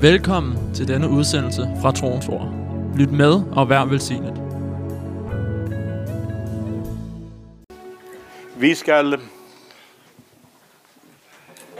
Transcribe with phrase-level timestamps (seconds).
[0.00, 2.54] Velkommen til denne udsendelse fra Troens Ord.
[2.96, 4.34] Lyt med og vær velsignet.
[8.56, 9.20] Vi skal...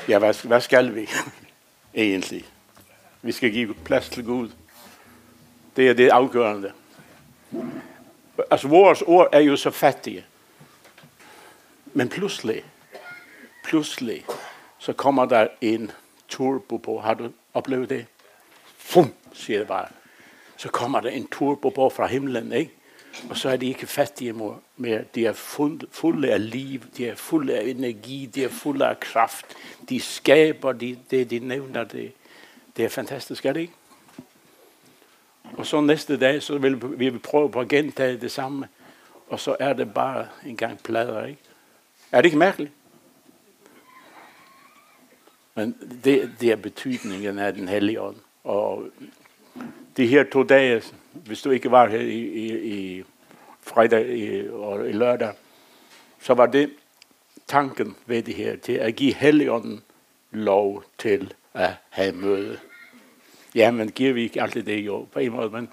[0.08, 1.08] Ja, hvad, hvad skal vi
[1.94, 2.44] egentlig?
[3.22, 4.50] Vi skal give plads til Gud.
[5.76, 6.72] Det er det afgørende.
[8.50, 10.24] Altså, vores ord er jo så fattige.
[11.86, 12.62] Men pludselig,
[13.64, 14.24] pludselig,
[14.78, 15.90] så kommer der en
[16.28, 17.00] turbo på.
[17.00, 18.06] Har du oplevet det?
[18.88, 19.88] Fum, siger det bare.
[20.56, 22.72] Så kommer der en turbo på fra himlen, ikke?
[23.30, 24.34] Og så er de ikke fattige
[24.76, 25.04] mere.
[25.14, 29.00] De er fuld, fulde af liv, de er fulde af energi, de er fulde af
[29.00, 29.46] kraft.
[29.88, 31.84] De skaber de, det, de nævner.
[31.84, 32.12] Det,
[32.76, 33.72] det er fantastisk, er det ikke?
[35.52, 38.68] Og så næste dag, så vil vi prøve på at gentage det samme.
[39.28, 41.40] Og så er det bare en gang plader, ikke?
[42.12, 42.72] Er det ikke mærkeligt?
[45.54, 48.16] Men det, det er betydningen af den hellige ånd.
[48.48, 48.84] Og
[49.96, 53.04] de her to dage, hvis du ikke var her i, i, i
[53.62, 55.32] fredag i, og i lørdag,
[56.20, 56.70] så var det
[57.46, 59.82] tanken ved det her, til at give Helligånden
[60.30, 62.58] lov til at have møde.
[63.54, 65.68] Ja, men giver vi ikke altid det jo på en måde, men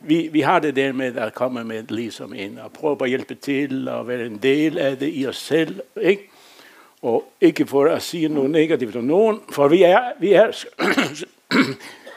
[0.00, 3.34] vi, vi har det der med at komme med ligesom ind og prøve at hjælpe
[3.34, 6.30] til og være en del af det i os selv, ikke?
[7.02, 10.64] Og ikke for at sige noget negativt om nogen, for vi er, vi er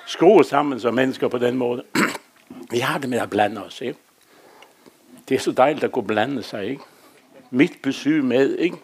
[0.05, 1.83] skruet sammen som mennesker på den måde.
[2.71, 3.99] vi har det med at blande os, ikke?
[5.29, 6.83] Det er så dejligt at kunne blande sig, ikke?
[7.49, 8.77] Mit besøg med, ikke?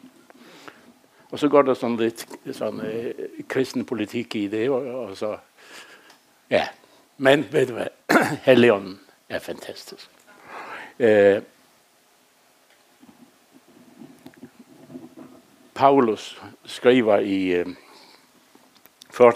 [1.31, 3.14] Og så går der sådan lidt sådan, øh,
[3.48, 5.38] kristen politik i det, og, og så,
[6.50, 6.67] ja.
[7.17, 7.88] Men ved du hvad,
[8.45, 10.09] Helligånden er fantastisk.
[11.00, 11.42] Øh,
[15.73, 17.67] Paulus skriver i øh,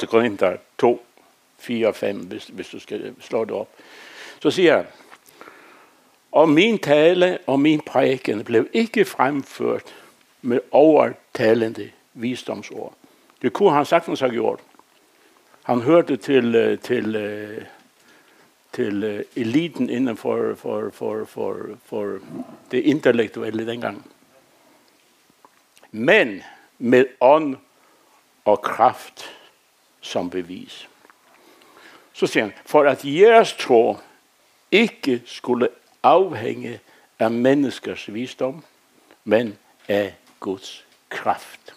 [0.02, 0.10] 1.
[0.10, 1.06] Korinther 2,
[1.64, 3.70] 4 og 5, hvis, hvis du skal slå det op.
[4.40, 4.86] Så siger han,
[6.32, 9.96] og min tale og min prædiken blev ikke fremført
[10.42, 12.94] med overtalende visdomsord.
[13.42, 14.60] Det kunne han sagtens have gjort.
[15.64, 17.62] Han hørte til, øh, til, øh,
[18.74, 22.20] til øh, eliten inden for, for, for, for, for
[22.72, 24.12] det intellektuelle dengang.
[25.92, 26.44] Men
[26.80, 27.56] med ånd
[28.46, 29.32] og kraft
[30.02, 30.90] som bevis.
[32.14, 33.98] Så siger han, for at jeres tro
[34.72, 35.68] ikke skulle
[36.04, 36.80] afhænge
[37.20, 38.64] af menneskers visdom,
[39.24, 39.58] men
[39.88, 41.74] af Guds kraft.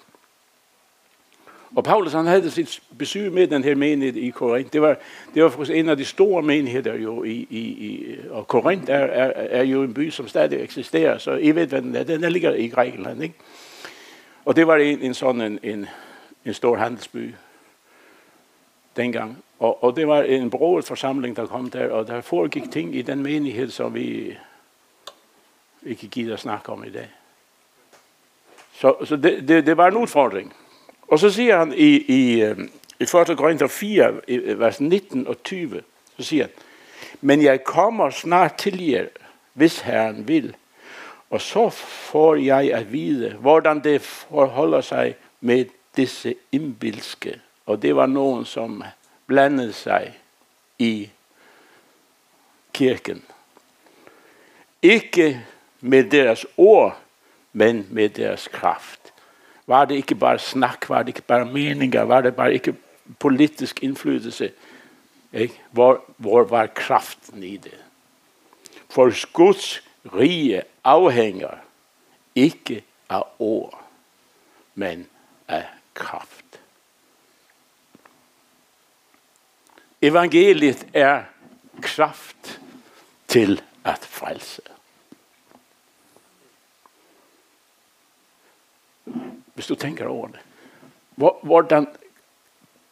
[1.76, 4.72] Og Paulus han havde sit besøg med den her menighed i Korinth.
[4.72, 4.96] Det var,
[5.34, 8.96] det var faktisk en af de store menigheder jo i, i, i og Korinth er,
[8.96, 12.04] er, er jo en by, som stadig eksisterer, så I ved, hvad den er.
[12.04, 13.34] Den ligger i Grækenland, ikke?
[14.44, 15.86] Og det var en, en sådan en, en,
[16.44, 17.34] en stor handelsby
[18.96, 19.44] dengang.
[19.58, 23.02] Og, og det var en broet forsamling, der kom der, og der foregik ting i
[23.02, 24.36] den menighed, som vi
[25.86, 27.08] ikke gider at snakke om i dag.
[28.72, 30.54] Så, så det, det, det var en udfordring.
[31.08, 32.58] Og så siger han i, i, øh,
[33.00, 33.08] i 1.
[33.36, 34.14] Korinther 4,
[34.58, 35.82] vers 19 og 20,
[36.16, 36.52] så siger han,
[37.20, 39.06] men jeg kommer snart til jer,
[39.52, 40.56] hvis Herren vil.
[41.30, 45.64] Og så får jeg at vide, hvordan det forholder sig med
[45.96, 47.40] disse indbilske.
[47.66, 48.82] Og det var nogen, som
[49.26, 50.18] blandede sig
[50.78, 51.10] i
[52.72, 53.24] kirken.
[54.82, 55.46] Ikke
[55.80, 56.98] med deres ord,
[57.52, 59.00] men med deres kraft.
[59.66, 62.74] Var det ikke bare snak, var det ikke bare meninger, var det bare ikke
[63.18, 64.52] politisk indflydelse?
[65.32, 65.60] Ikke?
[65.70, 67.78] Hvor, hvor var kraften i det?
[68.90, 69.82] For Guds
[70.14, 71.50] rige afhænger
[72.34, 73.84] ikke af ord,
[74.74, 75.06] men
[75.48, 76.45] af kraft.
[80.06, 81.24] Evangeliet er
[81.82, 82.60] kraft
[83.28, 84.62] til at frelse.
[89.54, 90.40] Hvis du tænker over det.
[91.42, 91.86] Hvordan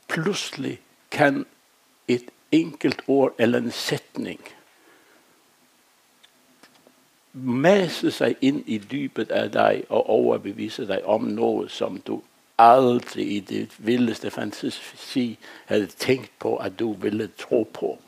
[0.09, 0.81] pludselig
[1.11, 1.47] kan
[2.09, 4.41] et enkelt ord eller en sætning
[7.33, 12.23] masse sig ind i dybet af dig og overbevise dig om noget, som du
[12.59, 17.99] aldrig i det vildeste fantasi havde tænkt på, at du ville tro på.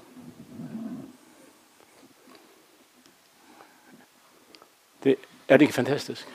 [5.04, 5.16] Det,
[5.48, 6.28] er det ikke fantastisk?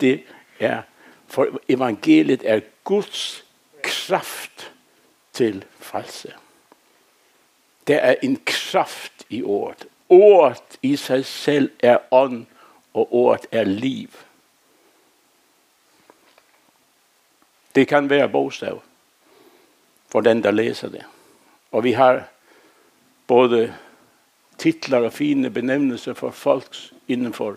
[0.00, 0.22] Det
[0.58, 0.82] er,
[1.26, 3.44] for evangeliet er Guds
[3.82, 4.72] kraft
[5.32, 6.32] til frelse.
[7.86, 9.86] Der er en kraft i ordet.
[10.08, 12.46] Ordet i sig selv er ånd,
[12.94, 14.08] og ordet er liv.
[17.78, 18.82] Det kan være bogstav
[20.08, 21.04] for den, der læser det.
[21.72, 22.28] Og vi har
[23.26, 23.74] både
[24.58, 27.56] titler og fine benævnelser for folks indenfor,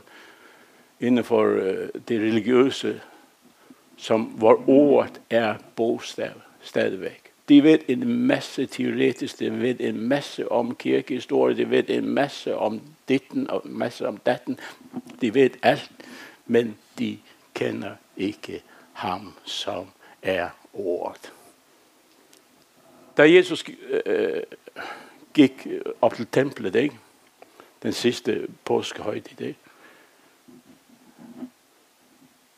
[0.99, 3.01] inden for øh, det religiøse,
[3.97, 7.31] som hvor ordet er bogstav stadigvæk.
[7.49, 12.57] De ved en masse teoretisk, de ved en masse om kirkehistorie, de ved en masse
[12.57, 14.59] om ditten og en masse om datten.
[15.21, 15.91] De ved alt,
[16.45, 17.17] men de
[17.53, 18.63] kender ikke
[18.93, 19.85] ham, som
[20.21, 21.33] er ordet.
[23.17, 23.65] Da Jesus
[24.05, 24.43] øh,
[25.33, 25.67] gik
[26.01, 26.97] op til templet, ikke?
[27.83, 29.55] den sidste påskehøjde,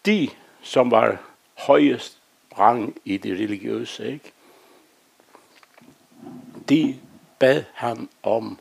[0.06, 0.30] de,
[0.62, 1.22] som var
[1.54, 2.18] højest
[2.60, 4.32] rang i det religiøse, ikke?
[6.70, 7.00] de
[7.40, 8.60] bad ham om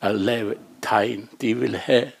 [0.00, 1.28] at lave tegn.
[1.40, 2.12] De ville have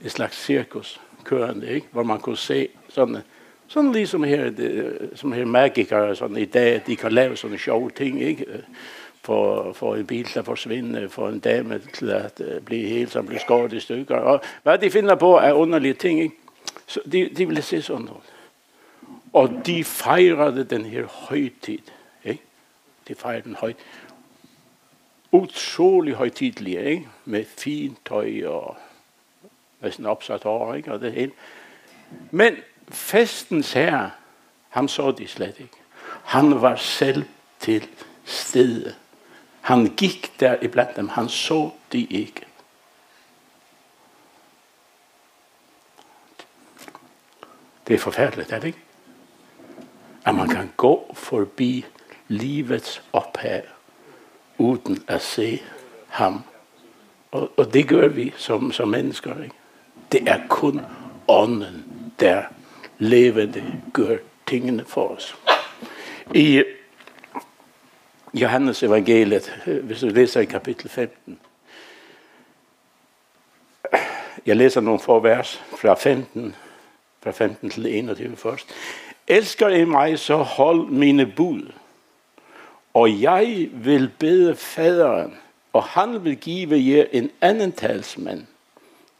[0.00, 1.86] et slags cirkus kørende, ikke?
[1.90, 3.22] hvor man kunne se sådan,
[3.66, 7.90] sådan ligesom her, det, som her magikere sådan i dag, de kan lave sådan sjove
[7.90, 8.46] ting, ikke?
[9.22, 13.26] For, for en bil der forsvinder, for en dame til at uh, blive helt, som
[13.26, 14.16] bliver skåret i stykker.
[14.16, 16.34] Og hvad de finder på er underlige ting, ikke?
[16.86, 18.22] Så de, de ville se sådan noget.
[19.32, 21.78] Og de fejrede den her højtid.
[22.24, 22.42] Ikke?
[23.08, 23.84] De fejrede den højtid
[25.34, 27.08] utrolig højtidlige, ikke?
[27.24, 28.76] med fint tøj og
[29.80, 30.92] næsten opsat hår, ikke?
[30.92, 31.32] og det hele.
[32.30, 32.56] Men
[32.88, 34.10] festens herre,
[34.68, 35.76] ham så de slet ikke.
[36.24, 37.24] Han var selv
[37.60, 37.88] til
[38.24, 38.94] stede.
[39.60, 42.46] Han gik der iblandt dem, han så de ikke.
[47.86, 48.78] Det er forfærdeligt, er det ikke?
[50.24, 51.84] At man kan gå forbi
[52.28, 53.62] livets ophav
[54.58, 55.62] uden at se
[56.08, 56.42] ham.
[57.30, 59.42] Og, og det gør vi som, som mennesker.
[59.42, 59.54] Ikke?
[60.12, 60.80] Det er kun
[61.28, 61.84] ånden,
[62.20, 62.42] der
[62.98, 65.36] levende gør tingene for os.
[66.34, 66.64] I øh,
[68.34, 71.38] Johannes evangeliet, øh, hvis du læser i kapitel 15,
[74.46, 76.56] jeg læser nogle få vers fra 15,
[77.22, 78.66] fra 15 til 21 først.
[79.28, 81.72] Elsker I mig, så hold mine bud.
[82.94, 85.34] Og jeg vil bede faderen,
[85.72, 88.46] og han vil give jer en anden talsmand.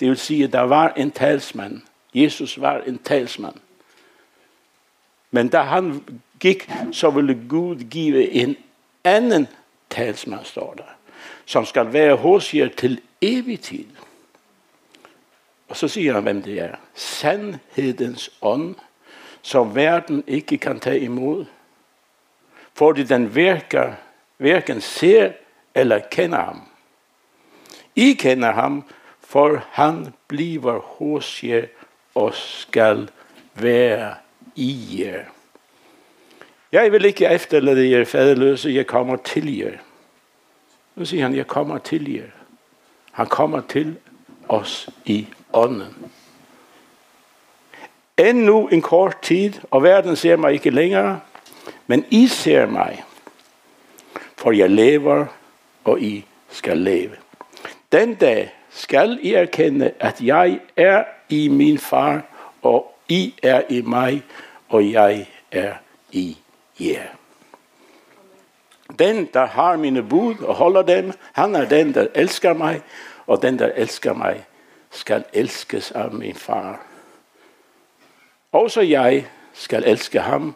[0.00, 1.80] Det vil sige, at der var en talsmand.
[2.14, 3.55] Jesus var en talsmand.
[5.31, 6.05] Men da han
[6.40, 8.56] gik, så ville Gud give en
[9.05, 9.49] anden
[9.90, 10.94] talsmand, står der,
[11.44, 13.87] som skal være hos jer til evig tid.
[15.69, 16.76] Og så siger han, hvem det er.
[16.94, 18.75] Sandhedens ånd,
[19.43, 21.44] som verden ikke kan tage imod,
[22.75, 23.93] fordi den virker,
[24.37, 25.32] hverken ser
[25.75, 26.62] eller kender ham.
[27.96, 28.84] I kender ham,
[29.20, 31.67] for han bliver hos jer
[32.14, 33.08] og skal
[33.55, 34.14] være
[34.56, 35.25] i jer.
[36.72, 39.78] Jeg vil ikke efterlade jer faderløse, jeg kommer til jer.
[40.94, 42.31] Nu siger han, jeg kommer til jer.
[43.12, 43.96] Han kommer til
[44.49, 46.12] os i ånden.
[48.19, 51.20] Endnu en kort tid, og verden ser mig ikke længere,
[51.87, 53.05] men I ser mig,
[54.37, 55.26] for jeg lever,
[55.84, 57.17] og I skal leve.
[57.93, 62.22] Den dag skal I erkende, at jeg er i min far,
[62.62, 64.22] og I er i mig,
[64.68, 65.74] og jeg er
[66.12, 66.36] i
[66.80, 67.06] jer.
[68.98, 72.82] Den, der har mine bud og holder dem, han er den, der elsker mig,
[73.26, 74.44] og den, der elsker mig,
[74.90, 76.86] skal elskes af min far.
[78.52, 80.54] Også jeg skal elske ham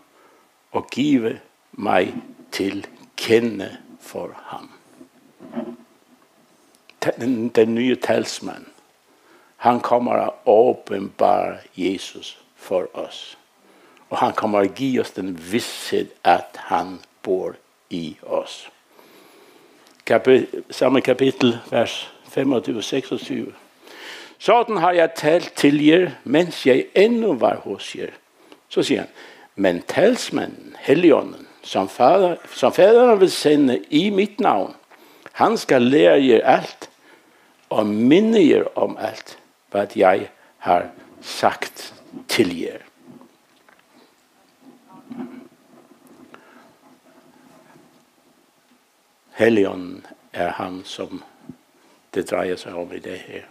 [0.73, 1.41] og give
[1.73, 2.15] mig
[2.53, 4.78] til kende for ham.
[7.01, 8.67] den nye talsmann.
[9.57, 10.35] Han kommer å
[10.71, 13.37] åpenbare Jesus for oss.
[14.09, 17.57] Og han kommer å gi oss den visshet at han bor
[17.91, 18.69] i oss.
[20.07, 23.51] Kapit samme kapitel, vers 25-26.
[24.39, 28.15] Sådan har jeg talt til jer, mens jeg endnu var hos jer.
[28.69, 29.13] Så sier han,
[29.57, 34.77] men talsmannen, Helligånden, som, fader, som faderen vil sende i mitt navn,
[35.33, 36.88] han skal lære jer alt
[37.69, 39.39] og minne jer om alt
[39.71, 40.31] hva jeg
[40.65, 40.89] har
[41.21, 41.95] sagt
[42.29, 42.85] til jer.
[49.39, 51.23] Helion er han som
[52.15, 53.45] det dreier seg om i det her.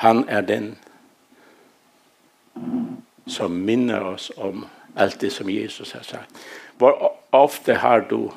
[0.00, 0.70] Han er den
[3.28, 4.64] som minner oss om
[4.96, 6.46] allt det som Jesus har sagt.
[6.78, 6.96] Var
[7.30, 8.30] ofta har du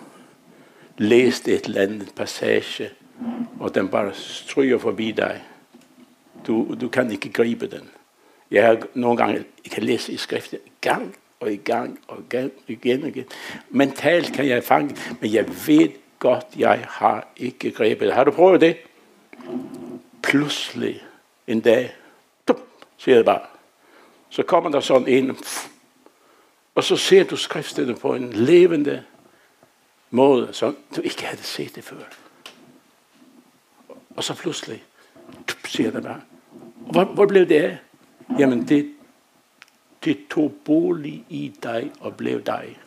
[0.98, 2.92] läst ett eller annat passage
[3.63, 5.43] og den bare stryger forbi dig.
[6.48, 7.89] Du, du kan ikke gribe den.
[8.51, 13.03] Jeg har nogle gange kan læse i skriften gang og i gang og igen, igen
[13.03, 13.25] og igen.
[13.70, 15.89] Mentalt kan jeg fange, men jeg ved
[16.20, 18.13] godt, jeg har ikke grebet.
[18.13, 18.77] Har du prøvet det?
[20.24, 21.03] Pludselig
[21.48, 21.96] en dag,
[22.48, 22.60] dup,
[22.98, 23.41] siger det bare.
[24.29, 25.38] Så kommer der sådan en,
[26.75, 29.03] og så ser du skriften på en levende
[30.10, 32.23] måde, som du ikke havde set det før.
[34.15, 34.84] Og så pludselig,
[35.50, 36.22] dup, siger det bare.
[36.75, 37.77] Hvor, hvor blev det af?
[38.39, 38.93] Jamen, det,
[40.05, 42.79] det tog bolig i dig og blev dig.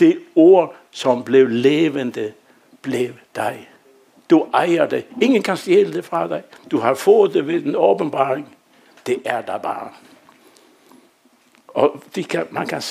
[0.00, 2.32] Det ord, som blev levende,
[2.82, 3.70] blev dig.
[4.30, 5.06] Du ejer det.
[5.22, 6.42] Ingen kan stjæle det fra dig.
[6.70, 8.56] Du har fået det ved den åbenbaring.
[9.06, 9.90] Det er der bare.
[11.68, 12.82] Og de kan, man kan,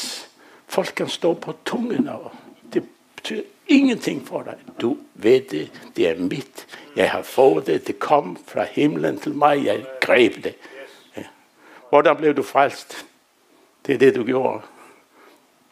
[0.67, 2.31] folk kan stå på tungen, og
[2.73, 2.83] det
[3.15, 4.57] betyder ingenting for dig.
[4.81, 6.67] Du ved det, det er mit.
[6.95, 10.55] Jeg har fået det, det kom fra himlen til mig, jeg greb det.
[11.17, 11.24] Ja.
[11.89, 13.05] Hvordan blev du frelst?
[13.86, 14.62] Det er det, du gjorde.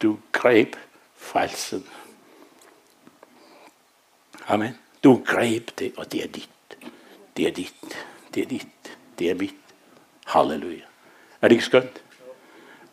[0.02, 0.76] Du greb
[1.16, 1.86] frelsen.
[4.48, 4.78] Amen.
[5.04, 6.50] Du greb det, og det er dit.
[7.38, 8.06] Det er dit.
[8.34, 8.98] Det er dit.
[9.20, 9.56] Det er mit.
[10.26, 10.84] Halleluja.
[11.42, 12.04] Er det ikke skønt?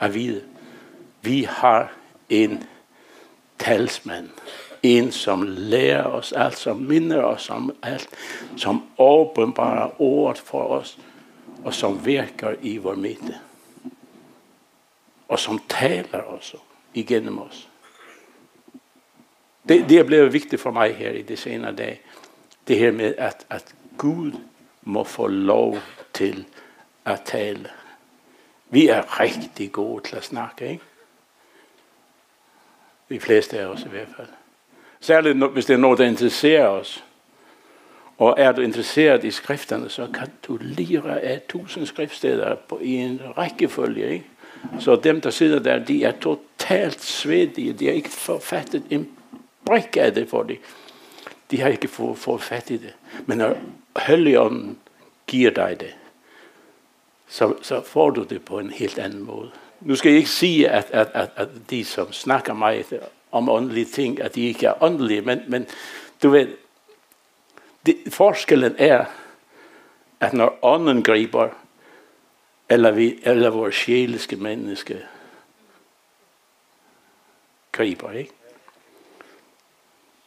[0.00, 0.44] At vide,
[1.22, 1.92] vi har
[2.28, 2.64] en
[3.58, 4.30] talsmand.
[4.82, 8.08] En, som lærer os alt, som minder os om alt,
[8.56, 10.98] som åbenbarer ordet for os,
[11.64, 13.38] og som virker i vores midte.
[15.28, 16.56] Og som taler også
[16.94, 17.68] igennem os.
[19.68, 22.00] Det, det er blevet vigtigt for mig her i det senere dag.
[22.68, 24.32] Det her med, at, at Gud
[24.82, 25.78] må få lov
[26.14, 26.46] til
[27.04, 27.70] at tale.
[28.70, 30.84] Vi er rigtig gode til at snakke, ikke?
[33.08, 34.28] De fleste af os i hvert fald.
[35.02, 37.04] Særligt hvis det er noget, der interesserer os.
[38.18, 42.94] Og er du interesseret i skrifterne, så kan du lire af tusind skriftsteder på, i
[42.94, 44.12] en rækkefølge.
[44.12, 44.26] Ikke?
[44.80, 47.72] Så dem, der sidder der, de er totalt svedige.
[47.72, 49.08] De har ikke forfattet en
[49.64, 50.58] brik af det for det.
[51.50, 52.94] De har ikke fået, fået fat i det.
[53.26, 53.56] Men når
[53.98, 54.78] Helligånden
[55.26, 55.94] giver dig det,
[57.28, 59.50] så, så får du det på en helt anden måde.
[59.80, 62.92] Nu skal jeg ikke sige, at, at, at, at de, som snakker meget
[63.32, 65.66] om åndelige ting, at de ikke er åndelige, men, men
[66.22, 66.56] du ved,
[67.86, 69.04] det, forskellen er,
[70.20, 71.48] at når ånden griber,
[72.68, 75.06] eller, vi, eller vores sjæliske menneske
[77.72, 78.32] griber, ikke?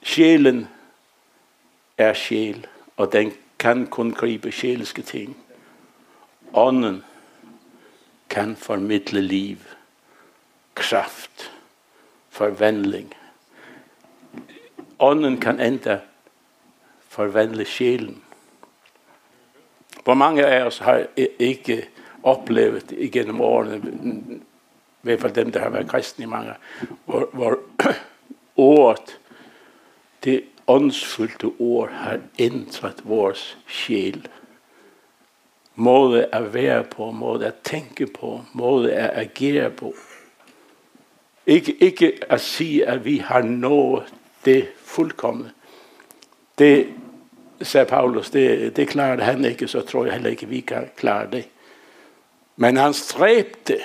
[0.04, 0.68] Sjælen
[1.98, 5.38] er sjæl, og den kan kun gribe sjæliske ting.
[6.54, 7.04] Ånden
[8.30, 9.58] kan formidle liv,
[10.76, 11.55] kraft,
[12.36, 13.14] forvandling.
[14.98, 16.00] Ånden kan enda
[17.10, 18.22] forvandle sjelen.
[20.04, 21.86] Hvor mange av oss har ikke
[22.26, 26.58] opplevt gjennom årene, i hvert fall dem der har vært kristne i mange,
[27.06, 27.60] hvor, hvor
[28.56, 29.16] året,
[30.26, 33.38] det åndsfullte år har inntatt vår
[33.70, 34.24] sjel.
[35.76, 39.92] Måde er å være på, måde er å tenke på, måde er å agere på,
[41.48, 44.14] Ikke, ikke at sige, at vi har nået
[44.46, 45.52] det fuldkommende.
[46.58, 46.94] Det
[47.62, 51.32] sagde Paulus, det, det klarede han ikke, så tror jeg heller ikke, vi kan klare
[51.32, 51.48] det.
[52.56, 53.80] Men han stræbte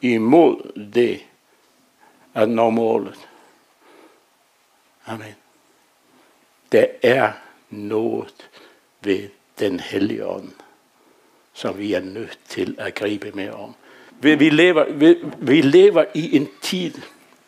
[0.00, 1.20] imod det
[2.34, 3.28] at nå målet.
[5.06, 5.34] Amen.
[6.72, 7.32] Der er
[7.70, 8.48] noget
[9.00, 10.52] ved den hellige ånd,
[11.52, 13.74] som vi er nødt til at gribe med om.
[14.20, 16.92] Vi, vi, lever, vi, vi lever i en tid,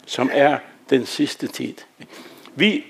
[0.07, 0.59] som er
[0.91, 1.75] den sidste tid.
[2.55, 2.85] Vi,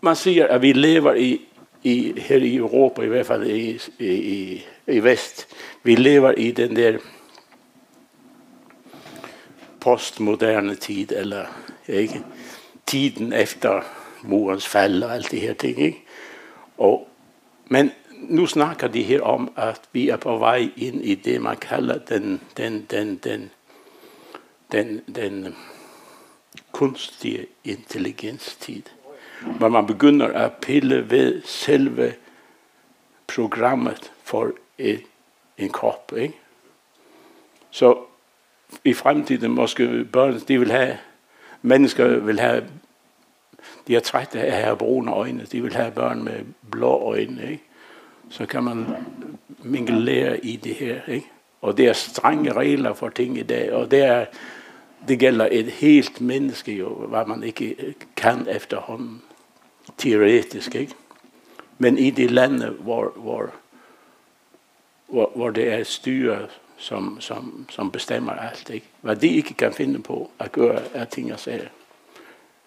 [0.00, 1.40] man siger, at vi lever i,
[1.82, 5.46] i, her i Europa, i hvert fald i, i, i Vest,
[5.82, 6.98] vi lever i den der
[9.80, 11.44] postmoderne tid, eller
[11.88, 12.22] ikke,
[12.86, 13.82] tiden efter
[14.22, 15.80] murens fald og alt det her ting.
[15.80, 16.04] Ikke?
[16.78, 17.08] Og,
[17.66, 17.90] men
[18.20, 21.98] nu snakker de her om, at vi er på vej ind i det, man kalder
[21.98, 23.50] den, den, den, den,
[24.72, 25.54] den, den
[26.72, 28.82] kunstige intelligenstid.
[29.58, 32.14] Hvor man begynder at pille ved selve
[33.26, 34.98] programmet for en,
[35.58, 36.12] en krop.
[36.16, 36.34] Ikke?
[37.70, 37.98] Så
[38.84, 40.98] i fremtiden måske børn, de vil have,
[41.62, 42.68] mennesker vil have,
[43.86, 47.50] de er trætte af at have brune øjne, de vil have børn med blå øjne.
[47.50, 47.67] Ikke?
[48.30, 48.86] Så kan man
[49.62, 51.00] mingelere i det her.
[51.08, 51.26] Ikke?
[51.60, 54.26] Og det er strenge regler for ting i dag, og det, er,
[55.08, 59.22] det gælder et helt menneske, jo, hvad man ikke kan efterhånden,
[59.98, 60.74] teoretisk.
[60.74, 60.94] Ikke?
[61.78, 63.50] Men i de lande, hvor, hvor,
[65.08, 68.70] hvor, hvor det er styret som, som, som bestemmer alt.
[68.70, 68.86] Ikke?
[69.00, 71.68] Hvad de ikke kan finde på at gøre af ting og sager.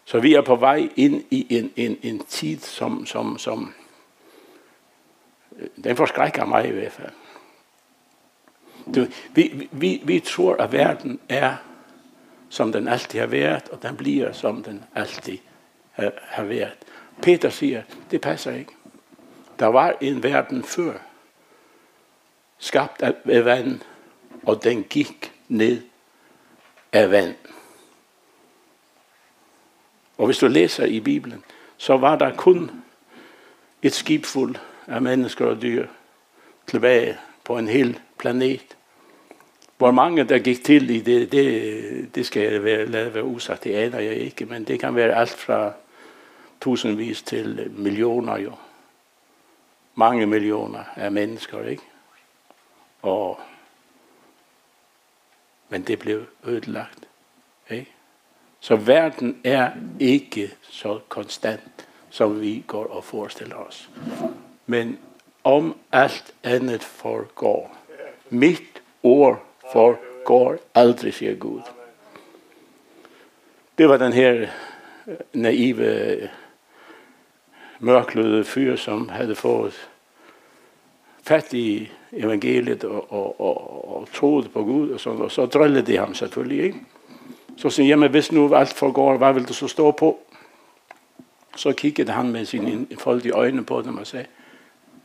[0.05, 3.73] Så vi er på vej ind i en, en, en tid, som, som, som
[5.83, 7.11] den forskrækker mig i hvert fald.
[8.95, 11.55] Du, vi, vi, vi tror, at verden er,
[12.49, 15.37] som den altid har været, og den bliver, som den altid
[15.91, 16.77] har, har været.
[17.21, 18.71] Peter siger, det passer ikke.
[19.59, 20.93] Der var en verden før,
[22.57, 23.79] skabt af vand,
[24.43, 25.81] og den gik ned
[26.91, 27.35] af vand.
[30.17, 31.43] Og hvis du læser i Bibelen,
[31.77, 32.71] så var der kun
[33.81, 34.55] et skib fuld
[34.91, 35.87] af mennesker og dyr
[36.67, 38.77] tilbage på en hel planet.
[39.77, 43.63] Hvor mange der gik til i det, det, det skal jeg være, lade være usagt,
[43.63, 45.71] det aner jeg ikke, men det kan være alt fra
[46.61, 48.53] tusindvis til millioner jo.
[49.95, 51.83] Mange millioner af mennesker, ikke?
[53.01, 53.39] Og,
[55.69, 57.07] men det blev ødelagt,
[57.69, 57.91] ikke?
[58.59, 63.89] Så verden er ikke så konstant, som vi går og forestiller os.
[64.65, 64.99] Men
[65.43, 67.77] om alt andet forgår,
[68.29, 71.61] mit ord forgår aldrig, siger Gud.
[73.77, 74.47] Det var den her eh,
[75.33, 76.29] naive,
[77.79, 79.89] mørkløde fyr, som havde fået
[81.23, 85.85] fat i evangeliet og, og, og, og troede på Gud, og, sådan, og så drillede
[85.85, 86.63] de ham selvfølgelig.
[86.63, 86.79] Ikke?
[87.57, 90.19] Så siger jamen hvis nu alt forgår, hvad vil du så stå på?
[91.55, 94.25] Så kiggede han med sine foldige øjne på dem og sagde,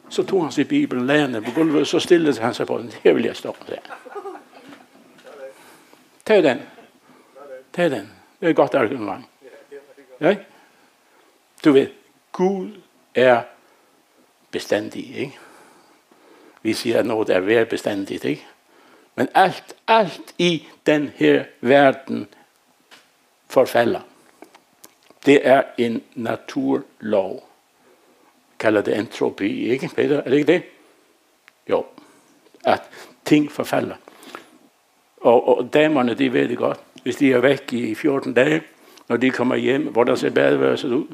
[0.09, 2.79] Så tog han sin bibel och länade på golvet och så stillade han sig på
[2.79, 2.91] den.
[3.03, 3.79] Det vill jag stå med.
[6.23, 6.59] Ta den.
[7.71, 8.09] Ta den.
[8.39, 9.27] Det är gott argument.
[10.19, 10.35] Ja?
[11.65, 11.93] Du vet,
[12.33, 12.83] Gud
[13.15, 13.43] er
[14.51, 15.39] beständig, ikke?
[16.63, 18.47] Vi sier at noget er vær beständigt, ikke?
[19.15, 22.27] Men alt, alt i den her verden
[23.49, 24.01] forfælder.
[25.27, 27.46] Det er en naturlov.
[28.59, 30.17] Kalder det entropi, ikke Peter?
[30.17, 30.63] Er det ikke det?
[31.71, 31.85] Jo.
[32.65, 32.83] At
[33.25, 33.95] ting forfalder.
[35.21, 36.81] Og, og damerne, de ved det godt.
[37.03, 38.63] Hvis de er væk i 14 dage,
[39.09, 41.07] når de kommer hjem, hvordan ser badeværelset ud.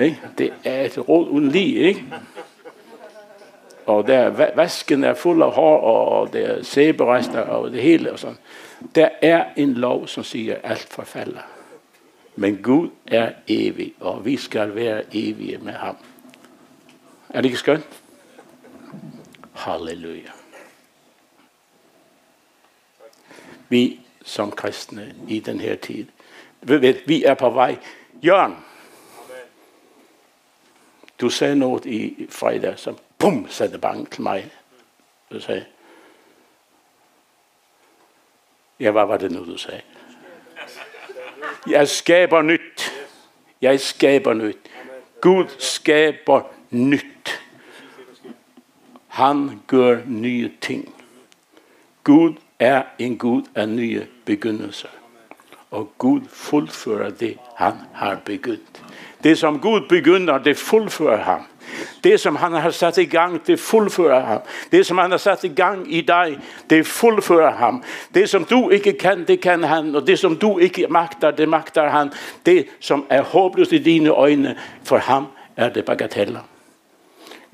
[0.00, 0.20] Ikke?
[0.38, 2.04] Det er et råd uden lige, ikke?
[3.86, 8.12] Og der, vasken er fuld af hår, og der er sæberester og det hele.
[8.12, 8.38] Og sådan.
[8.94, 11.40] Der er en lov, som siger, at alt forfalder.
[12.36, 15.96] Men Gud er evig, og vi skal være evige med ham.
[17.34, 18.02] Er det ikke skønt?
[19.54, 20.30] Halleluja.
[23.68, 26.06] Vi som kristne i den her tid.
[27.06, 27.78] Vi er på vej.
[28.24, 28.56] Jørgen,
[31.20, 34.52] du sagde noget i fredag, som bum, satte bank til mig.
[35.32, 35.64] Du sagde,
[38.80, 39.82] ja, hvad var det nu, du sagde?
[41.66, 42.92] Jeg skaber nyt.
[43.60, 44.58] Jeg skaber nyt.
[45.20, 47.13] Gud skaber nyt.
[49.14, 50.94] Han gør nye ting.
[52.04, 54.88] Gud er en Gud af nye begyndelser.
[55.70, 58.82] Og Gud fuldfører det, han har begyndt.
[59.24, 61.40] Det som Gud begynder, det fuldfører ham.
[62.04, 64.40] Det som han har sat i gang, det fuldfører ham.
[64.72, 66.38] Det som han har sat i gang i dig,
[66.70, 67.82] det fuldfører ham.
[68.14, 69.94] Det som du ikke kan, det kan han.
[69.94, 72.12] Og det som du ikke magter, det magter han.
[72.46, 76.40] Det som er håbløst i dine øjne, for ham er det bagateller.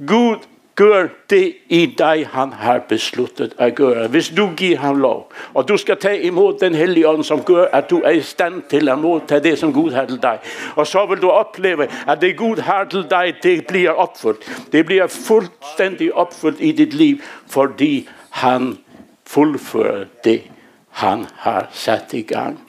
[0.07, 0.37] Gud
[0.81, 4.09] gør det i dig, han har besluttet at gøre.
[4.09, 7.64] Hvis du giver ham lov, og du skal tage imod den hellige ånd, som gør,
[7.73, 10.38] at du er i stand til at modtage det, som Gud har til dig.
[10.77, 14.69] Og så vil du opleve, at det Gud har til dig, det bliver opfyldt.
[14.73, 18.79] Det bliver fuldstændig opfyldt i dit liv, fordi han
[19.27, 20.43] fuldfører det,
[20.90, 22.61] han har sat i gang.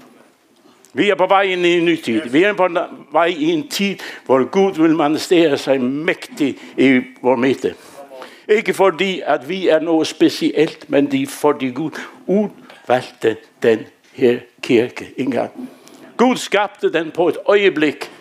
[0.93, 2.21] Vi er på vej ind i en ny tid.
[2.29, 2.67] Vi er på
[3.11, 3.95] vej i en tid,
[4.25, 7.75] hvor Gud vil manifestere sig mægtigt i vores midte.
[8.51, 11.91] Ikke fordi, at vi er noget specielt, men de, fordi Gud
[12.27, 13.79] udvalgte den
[14.13, 15.69] her kirke engang.
[16.17, 18.11] Gud skabte den på et øjeblik.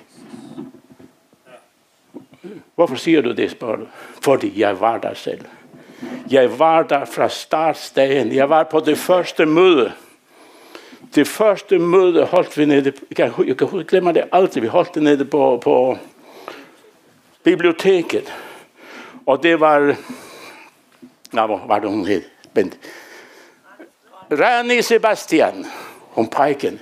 [2.75, 3.87] Hvorfor siger du det, spørger du?
[4.23, 5.45] Fordi jeg var der selv.
[6.31, 8.35] Jeg var der fra startdagen.
[8.35, 9.93] Jeg var på det første møde.
[11.14, 14.95] Det første møde holdt vi nede, jeg kan, jeg kan glemme det altid, vi holdt
[14.95, 15.99] det nede på, på
[17.43, 18.35] biblioteket.
[19.31, 19.97] Og det var,
[21.33, 22.23] nej, hvor var det hun hed?
[22.55, 22.79] Bent.
[24.33, 25.66] Rani Sebastian,
[26.11, 26.81] hun pejken.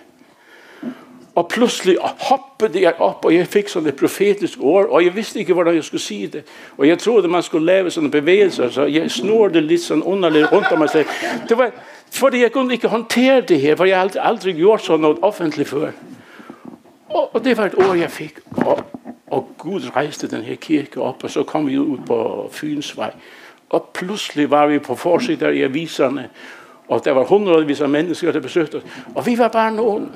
[1.35, 5.39] Og pludselig hoppede jeg op, og jeg fik sådan et profetisk ord, og jeg vidste
[5.39, 6.45] ikke, hvordan jeg skulle sige det.
[6.79, 10.73] Og jeg troede, man skulle lave sådan bevægelser, så jeg snurrede lidt sådan underligt rundt
[10.73, 11.07] om mig selv.
[11.49, 11.71] Det var,
[12.11, 15.69] fordi jeg kunne ikke håndtere det her, for jeg havde aldrig gjort sådan noget offentligt
[15.69, 15.91] før.
[17.09, 18.39] Og, og det var et ord, jeg fik.
[18.57, 18.85] Og,
[19.31, 23.13] og Gud rejste den her kirke op, og så kom vi ud på Fynsvej.
[23.71, 26.31] Og pludselig var vi på forsider i aviserne,
[26.89, 28.83] og der var hundredvis af mennesker, der besøgte os.
[29.15, 30.13] Og vi var bare nogen,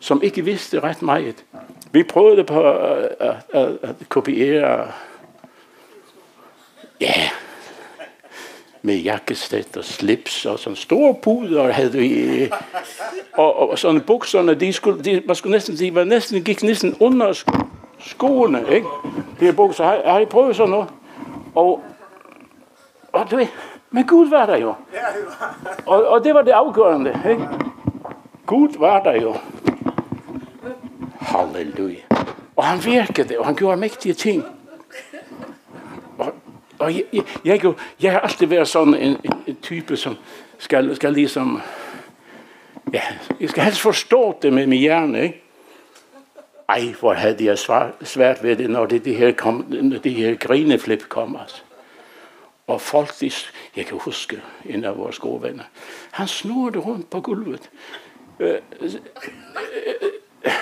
[0.00, 1.44] som ikke vidste ret meget.
[1.92, 4.92] Vi prøvede på at, at, at, at kopiere
[7.00, 7.30] ja,
[8.82, 12.50] med jakkestet og slips og sådan store puder havde vi.
[13.32, 16.96] Og, og sådan bukserne, de, skulle, de, man skulle næsten, de var næsten, gik næsten
[17.00, 17.42] under
[18.00, 18.86] skoene, ikke?
[19.40, 20.88] De her bukser, har, har I prøvet sådan noget?
[21.54, 21.82] Og,
[23.12, 23.46] og ved,
[23.90, 24.74] men Gud var der jo.
[25.86, 27.48] Og, og det var det afgørende, ikke?
[28.46, 29.34] Gud var der jo.
[31.20, 32.00] Halleluja.
[32.56, 34.44] Og han virkede, og han gjorde mægtige ting.
[36.18, 36.32] Og,
[36.78, 40.16] og jeg, jeg, jeg, jeg har altid været sådan en, en, en type, som
[40.58, 41.60] skal, skal ligesom...
[42.92, 43.02] Ja,
[43.40, 45.39] jeg skal helst forstå det med min hjerne, ikke?
[46.70, 47.58] Ej, hvor havde jeg
[48.02, 51.62] svært ved det, når det, det her, kom, når det her grineflip kom, altså.
[52.66, 53.30] Og folk, de,
[53.76, 55.64] jeg kan huske en af vores gode venner,
[56.10, 57.70] han snurrede rundt på gulvet.
[58.40, 58.90] Øh, øh,
[60.44, 60.52] øh,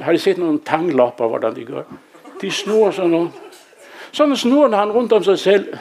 [0.00, 1.82] har I set nogle tanglopper, hvordan de gør?
[2.40, 3.30] De snurrer sådan noget.
[4.12, 5.76] Sådan snurrede han rundt om sig selv.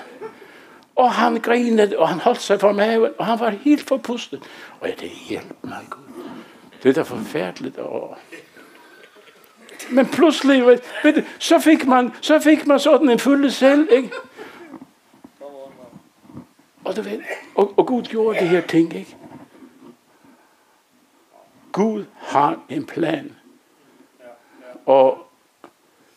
[0.95, 4.43] Og han grinede, og han holdt sig for maven, og han var helt forpustet.
[4.79, 6.23] Og jeg tænkte, hjælp mig Gud.
[6.83, 7.77] Det er da forfærdeligt.
[7.77, 8.17] Og...
[9.91, 14.11] Men pludselig, ved, ved, så, fik man, så fik man sådan en fylde selv, ikke?
[16.85, 17.21] Og, du ved,
[17.55, 19.15] og, og Gud gjorde det her ting, ikke?
[21.71, 23.35] Gud har en plan.
[24.85, 25.27] Og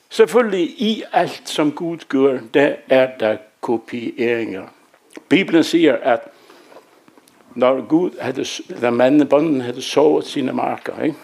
[0.09, 4.69] selvfølgelig i alt, som Gud gør, der er der kopieringer.
[5.29, 6.21] Bibelen siger, at
[7.55, 8.45] når Gud havde,
[8.81, 11.17] da manden, bonden havde sovet sine marker, ikke?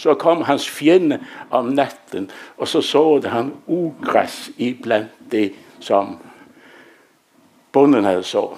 [0.00, 1.18] Så kom hans fjende
[1.50, 6.18] om natten, og så så han ogräs i blandt det som
[7.72, 8.48] bonden havde så.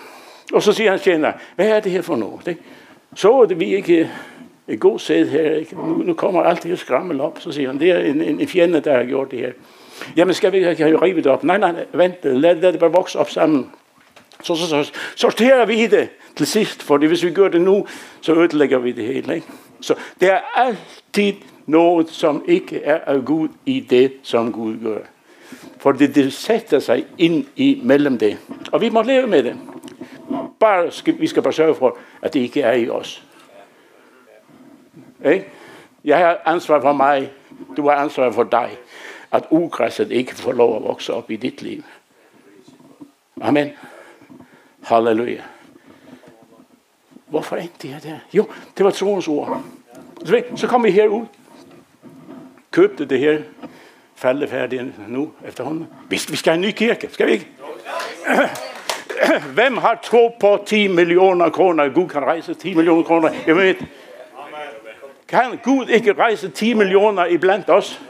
[0.53, 2.47] Og så siger han tjener, hvad er det her for noget?
[2.47, 2.57] Det,
[3.15, 4.11] så det vi ikke
[4.69, 5.77] et god sæd her, ikke?
[5.77, 8.41] Nu, nu kommer alt det her skrammel op, så siger han, det er en, en,
[8.41, 9.53] en fjende, der har gjort det her.
[10.17, 11.45] Jamen skal vi ikke have rivet op?
[11.45, 13.71] Nej, nej, vent, lad, lad det bare vokse op sammen.
[14.43, 17.87] Så, så, så sorterer vi det til sidst, for hvis vi gør det nu,
[18.21, 19.47] så ødelægger vi det hele, ikke?
[19.83, 21.35] Så der er altid
[21.67, 24.99] noget, som ikke er af Gud i det, som Gud gør.
[25.79, 28.39] For det, det sætter sig ind i mellem det.
[28.73, 29.57] Og vi må leve med det.
[30.61, 33.25] Bare skal, vi skal bare sørge for, at det ikke er i os.
[35.25, 35.47] Ikke?
[36.05, 37.33] Jeg har ansvar for mig,
[37.77, 38.71] du har ansvar for dig.
[39.33, 41.83] At ugræsset ikke får lov at vokse op i dit liv.
[43.41, 43.71] Amen.
[44.83, 45.43] Halleluja.
[47.33, 48.19] Hvorfor er det her der?
[48.33, 48.47] Jo,
[48.79, 49.63] det var troens ord.
[50.57, 51.27] Så kom vi herud.
[52.71, 53.39] Købte det her
[54.17, 55.87] faldefærdige nu efterhånden.
[56.09, 57.49] Vi, vi skal have en ny kirke, skal vi ikke?
[59.55, 61.89] Hvem har tro på 10 millioner kroner?
[61.89, 63.31] Gud kan rejse 10 millioner kroner.
[63.47, 63.75] Jeg ved,
[65.29, 68.01] kan Gud ikke rejse 10 millioner iblandt os?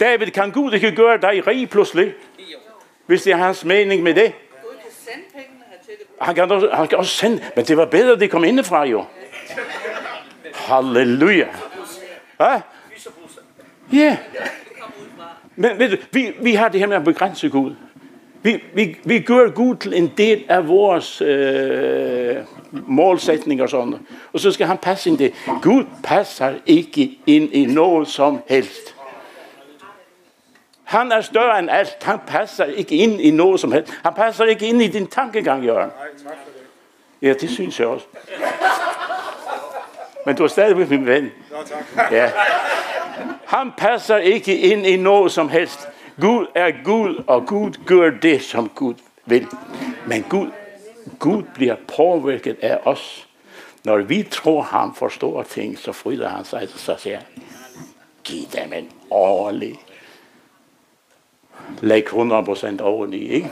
[0.00, 2.14] David, kan Gud ikke gøre dig rig pludselig?
[3.06, 4.32] Hvis det er hans mening med det.
[6.20, 8.84] Han kan, også, han kan også sende, men det var bedre, at de kom indefra
[8.84, 9.04] jo.
[10.54, 11.46] Halleluja.
[12.36, 12.60] Hvad?
[13.92, 14.16] Ja.
[15.56, 17.74] Men ved du, vi, vi har det her med at begrænse Gud.
[18.42, 22.36] Vi, vi, vi gør Gud til en del af vores øh,
[22.72, 23.94] målsætning og sådan.
[24.32, 25.32] Og så skal han passe ind det.
[25.62, 28.97] Gud passer ikke ind i noget som helst.
[30.88, 31.96] Han er større end alt.
[32.02, 33.92] Han passer ikke ind i noget som helst.
[34.02, 35.90] Han passer ikke ind i din tankegang, Jørgen.
[37.22, 38.06] Ja, det synes jeg også.
[40.26, 41.30] Men du er stadigvæk min ven.
[42.10, 42.30] Ja.
[43.46, 45.88] Han passer ikke ind i noget som helst.
[46.20, 48.94] Gud er Gud, og Gud gør det, som Gud
[49.26, 49.46] vil.
[50.06, 50.50] Men Gud,
[51.18, 53.28] Gud bliver påvirket af os.
[53.84, 57.20] Når vi tror, han forstår ting, så fryder han sig, så siger
[58.24, 59.80] giv dem en årlig
[61.80, 63.50] lægge 100% oveni, ikke?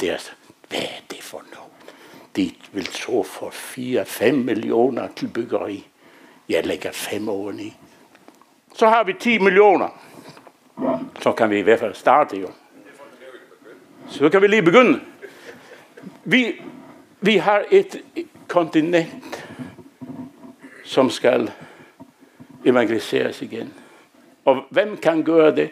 [0.00, 0.32] Det er, altså-
[0.68, 1.72] hvad er det for noget?
[2.36, 5.86] De vil tro for 4-5 millioner til byggeri.
[6.48, 7.76] Jeg lægger 5 oveni.
[8.74, 9.88] Så har vi 10 millioner
[11.20, 12.48] så kan vi i hvert fald starte jo.
[14.08, 15.00] Så kan vi lige begynde.
[16.24, 16.62] Vi,
[17.20, 18.02] vi har et
[18.48, 19.48] kontinent,
[20.84, 21.50] som skal
[22.64, 23.74] evangeliseres igen.
[24.44, 25.70] Og hvem kan gøre det?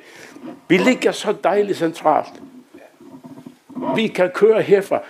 [0.69, 2.43] Vi ligger så dejligt centralt.
[3.97, 5.01] Vi kan køre herfra.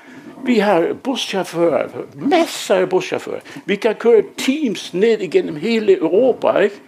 [0.44, 3.40] Vi har buschauffører, masser af buschauffører.
[3.64, 6.80] Vi kan køre teams ned igennem hele Europa, ikke?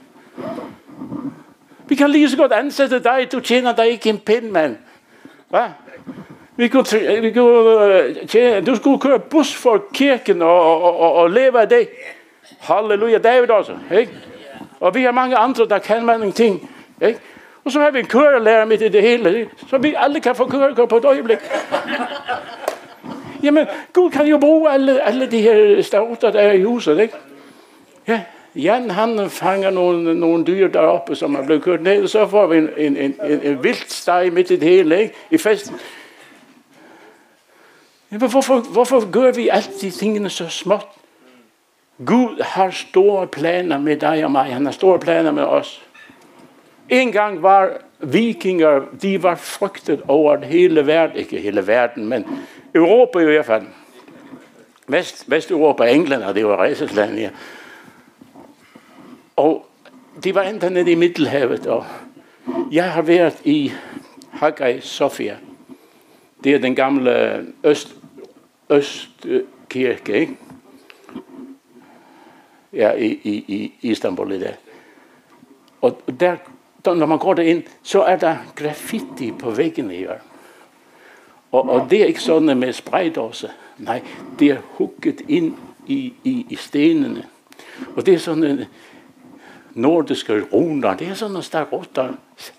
[1.89, 3.29] Vi kan lige så godt ansætte dig.
[3.33, 4.77] Du tjener dig ikke en pind, mand.
[5.49, 5.69] Hvad?
[6.57, 6.85] Vi kunne,
[7.21, 11.61] vi kunne øh, tjene, du skulle køre bus for kirken og, og, og, og leve
[11.61, 11.89] af det.
[12.61, 13.77] Halleluja, David også.
[13.99, 14.13] Ikke?
[14.83, 16.71] Og vi har mange andre, der kan mange ting.
[17.03, 17.21] Ikke?
[17.65, 19.51] Og så har vi en kørelærer midt i det hele, ikke?
[19.69, 21.39] så vi alle kan få kørekort på et øjeblik.
[23.43, 27.15] Jamen, Gud kan jo bruge alle, alle de her stauter, der er i huset, ikke?
[28.09, 28.23] Ja,
[28.55, 32.47] Jan han fanger nogle, nogle dyr deroppe, som er blevet kørt ned, og så får
[32.47, 35.15] vi en, en, en, en, en vildt steg midt i det hele, ikke?
[35.31, 35.77] I festen.
[38.13, 40.87] Jamen, hvorfor, hvorfor gør vi alt de tingene så småt?
[42.07, 44.45] Gud har store planer med dig og mig.
[44.45, 45.83] Han har store planer med os.
[46.89, 51.17] En gang var vikinger, de var frygtet over hele verden.
[51.17, 52.27] Ikke hele verden, men
[52.75, 53.67] Europa i hvert fald.
[54.89, 57.31] Vest, Vesteuropa, England, og det var rejsesland, ja.
[59.37, 59.67] Og
[60.25, 61.85] de var endda nede i Middelhavet, og
[62.73, 63.73] jeg har været i
[64.31, 65.37] Hagai Sofia.
[66.45, 67.95] Det er den gamle øst,
[68.71, 70.37] østkirke, ikke?
[72.73, 74.55] ja, i, i, i Istanbul i dag.
[75.83, 76.37] Og der,
[76.87, 80.29] når man går inn, så er det graffiti på veggene i hjørnet.
[81.53, 83.51] Og, og det er ikke sånn med spraydåse.
[83.85, 83.99] Nei,
[84.41, 85.51] det er hukket inn
[85.85, 87.27] i, i, i stenene.
[87.93, 88.55] Og det er sånne
[89.75, 90.97] nordiske runer.
[90.97, 92.15] Det er sånne starotter.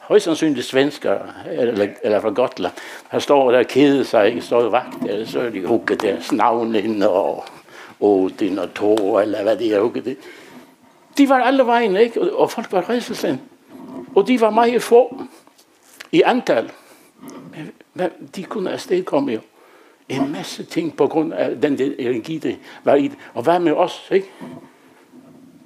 [0.07, 2.85] Høyst sannsynlig svensker, eller, eller fra Gotland.
[3.09, 7.01] Her står der kjeder seg, står vakt der, så er de hukket deres navn inn
[7.07, 7.43] og...
[8.03, 10.17] Odin og Thor, eller hvad det er hugget.
[11.17, 12.35] De var alle vejen, ikke?
[12.35, 13.41] Og, folk var redselsen.
[14.15, 15.21] Og de var meget få
[16.11, 16.71] i antal.
[17.93, 19.39] Men de kunne afstedkomme jo
[20.09, 23.17] en masse ting på grund af den energi, det var i det.
[23.33, 24.27] Og hvad med os, ikke?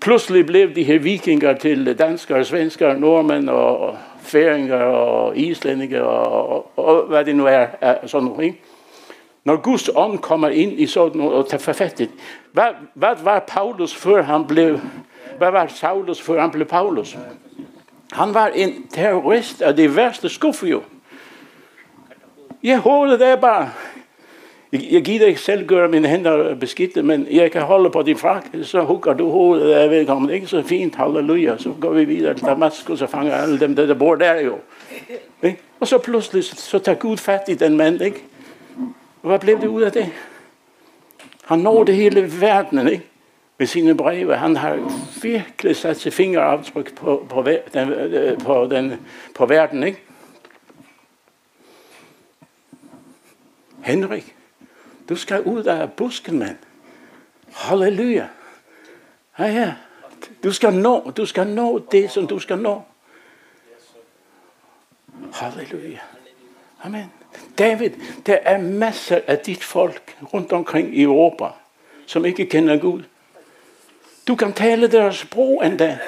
[0.02, 6.86] Pludselig blev de her vikinger til danskere, svenskere, nordmænd og færinger og islændinge og, og,
[6.86, 8.62] og, hvad det nu er, er sådan noget, ikke?
[9.48, 12.10] Når Guds ånd kommer ind i sådan noget og tager forfattet,
[12.52, 14.80] hvad, hvad var Paulus før han blev,
[15.38, 17.18] hvad var Saulus før han blev Paulus?
[18.12, 20.82] Han var en terrorist af det værste skuffe jo.
[22.64, 23.70] Ja, holder det bare...
[24.72, 28.18] Jeg, jeg giver ikke selv gøre mine hænder beskidte, men jeg kan holde på din
[28.18, 30.32] frak, så hugger du hovedet af velkommen.
[30.32, 31.58] Ikke så fint, halleluja.
[31.58, 34.58] Så går vi videre til Damaskus og fanger alle dem, der, der bor der jo.
[35.44, 35.60] Ikke?
[35.80, 38.24] Og så pludselig, så tager Gud fat i den mand, ikke?
[39.22, 40.14] Og hvad blev det ud af det?
[41.46, 43.06] Han nåede hele verden, ikke?
[43.58, 44.36] Med sine breve.
[44.36, 50.04] Han har virkelig sat sit fingeraftryk på, på, den, øh, på, den, på verden, ikke?
[53.84, 54.36] Henrik,
[55.10, 56.58] du skal ud af busken, mand.
[57.54, 58.28] Halleluja.
[59.40, 59.74] Ja, ja.
[60.44, 62.82] Du skal nå, du skal nå det, som du skal nå.
[65.34, 66.00] Halleluja.
[66.84, 67.17] Amen.
[67.58, 67.90] David,
[68.26, 71.46] der er masser af dit folk rundt omkring i Europa,
[72.06, 73.04] som ikke kender Gud.
[74.28, 76.00] Du kan tale deres sprog endda.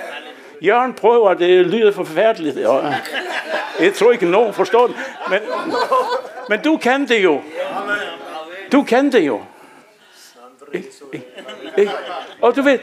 [0.62, 2.58] Jørgen prøver, det lyder forfærdeligt.
[3.80, 4.96] Jeg tror ikke, nogen forstår det.
[5.30, 5.40] Men,
[6.50, 7.42] men du kan det jo.
[8.72, 9.42] Du kan det jo.
[12.42, 12.80] Og du ved,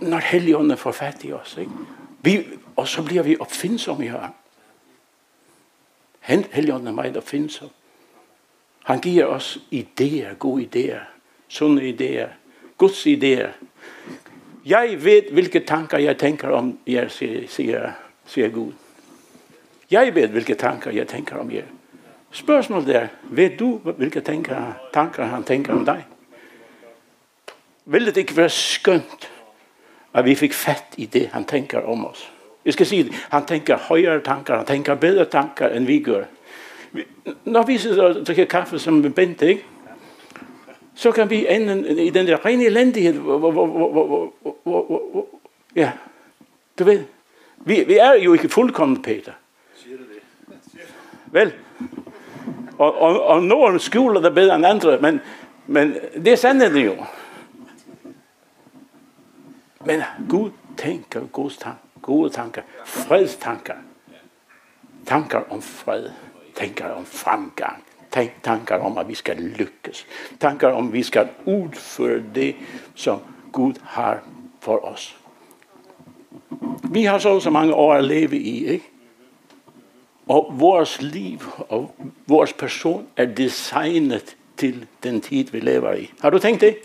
[0.00, 1.70] når Helligånden får fat i os, ikke?
[2.20, 4.34] Vi, og så bliver vi opfindsomme i her.
[6.28, 7.70] Helligånden meina finnes han.
[8.88, 11.08] Han gir oss ideer, gode ideer,
[11.48, 12.36] sunne ideer,
[12.76, 13.56] Guds ideer.
[14.64, 17.90] Jeg vet hvilke tanker jeg tenker om jer, sier, sier,
[18.28, 18.72] sier Gud.
[19.90, 21.66] Jeg vet hvilke tanker jeg tenker om jer.
[22.32, 26.04] Spørsmålet er, vet du hvilke tanker, tanker han tenker om deg?
[27.88, 29.30] Vil det ikke være skønt
[30.12, 32.28] at vi fikk fett i det han tenker om oss?
[32.64, 36.24] Jeg skal sige, han tænker højere tanker, han tænker bedre tanker, end vi gør.
[37.44, 39.64] Når vi sidder og drikker kaffe som Bente, ikke?
[40.94, 42.26] så kan vi ende i den
[43.12, 45.26] hvor, hvor, hvor,
[45.76, 45.92] ja,
[46.78, 47.04] du ved,
[47.56, 49.32] vi, vi er jo ikke fuldkommen, Peter.
[51.26, 51.52] Vel,
[52.78, 55.20] og, og, og nogen skjuler det bedre end andre, men,
[55.66, 56.96] men det er sandheden jo.
[59.84, 63.74] Men Gud tænker gode tanker, gode tanker, fredstanker,
[65.06, 66.10] tanker om fred,
[66.56, 67.84] tanker om fremgang,
[68.42, 70.06] tanker om, at vi skal lykkes,
[70.40, 72.56] tanker om, at vi skal udføre det,
[72.94, 73.20] som
[73.52, 74.22] Gud har
[74.60, 75.16] for os.
[76.92, 78.90] vi har så så mange år at leve i, ikke?
[80.28, 81.94] Og vores liv og
[82.26, 86.10] vores person er designet til den tid, vi lever i.
[86.20, 86.76] Har du tænkt det?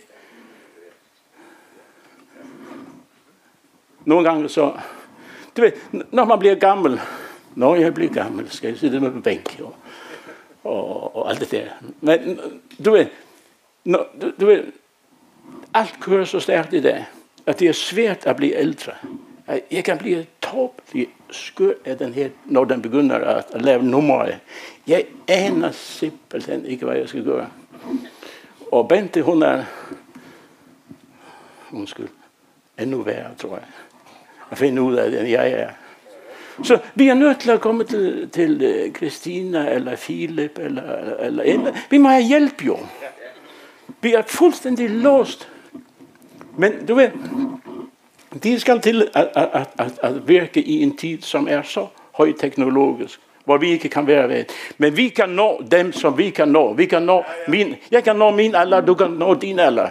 [4.06, 4.74] Nogle gange så...
[5.58, 5.72] Du ved,
[6.12, 7.00] når man bliver gammel,
[7.56, 9.76] når jeg bliver gammel, skal jeg sidde med en bænk og,
[10.64, 11.68] og, og alt det der.
[12.02, 12.40] Men
[12.86, 13.06] du ved,
[13.86, 14.64] når, du, du ved,
[15.74, 17.06] alt kører så stærkt i dag,
[17.46, 18.92] at det er svært at blive ældre.
[19.72, 24.40] Jeg kan blive tåbelig skør af den her, når den begynder at, at lave numre.
[24.88, 27.50] Jeg aner simpelthen ikke, hvad jeg skal gøre.
[28.72, 29.64] Og Bente, hun er,
[31.74, 32.10] undskyld,
[32.80, 33.66] endnu værre, tror jeg,
[34.54, 35.70] at finde ud af det, jeg er.
[36.64, 41.44] Så vi er nødt til at komme til, til øh, Christina eller Philip eller, eller,
[41.44, 41.72] eller.
[41.90, 42.78] Vi må have hjælp jo.
[44.02, 45.50] Vi er fuldstændig låst.
[46.58, 47.10] Men du ved,
[48.44, 53.20] de skal til at, at, at, at virke i en tid, som er så højteknologisk,
[53.46, 54.46] hvor vi ikke kan være ved.
[54.78, 56.74] Men vi kan nå dem, som vi kan nå.
[56.74, 59.90] Vi kan nå min, jeg kan nå min alder, du kan nå din alder.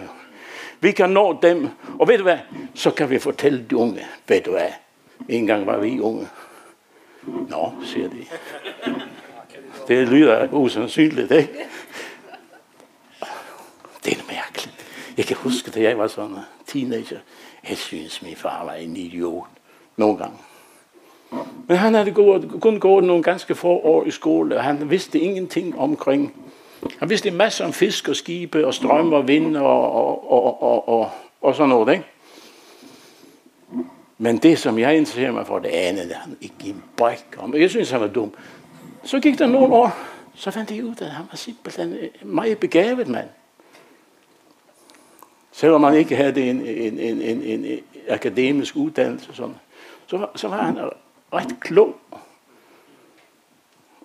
[0.82, 1.68] Vi kan nå dem.
[1.98, 2.38] Og ved du hvad?
[2.74, 4.68] Så kan vi fortælle de unge, ved du hvad?
[5.28, 6.28] En gang var vi unge.
[7.48, 8.24] Nå, siger de.
[9.88, 11.52] Det lyder usandsynligt, ikke?
[14.04, 14.86] Det er mærkeligt.
[15.16, 17.18] Jeg kan huske, da jeg var sådan en teenager.
[17.68, 19.46] Jeg synes, min far var en idiot.
[19.96, 20.36] Nogle gange.
[21.68, 25.20] Men han havde gået, kun gået nogle ganske få år i skole, og han vidste
[25.20, 26.41] ingenting omkring.
[26.98, 30.62] Han vidste en masse om fisk og skibe og strøm og vind og, og, og,
[30.62, 31.92] og, og, og sådan noget.
[31.92, 32.04] Ikke?
[34.18, 37.54] Men det, som jeg interesserer mig for, det anede han ikke en bræk om.
[37.54, 38.34] Jeg synes, han var dum.
[39.04, 39.98] Så gik der nogle år,
[40.34, 43.28] så fandt jeg ud af, at han var simpelthen en meget begavet mand.
[45.52, 49.54] Selvom man ikke havde en, en, en, en, en akademisk uddannelse, sådan,
[50.06, 50.78] så, så var han
[51.32, 51.96] ret klog.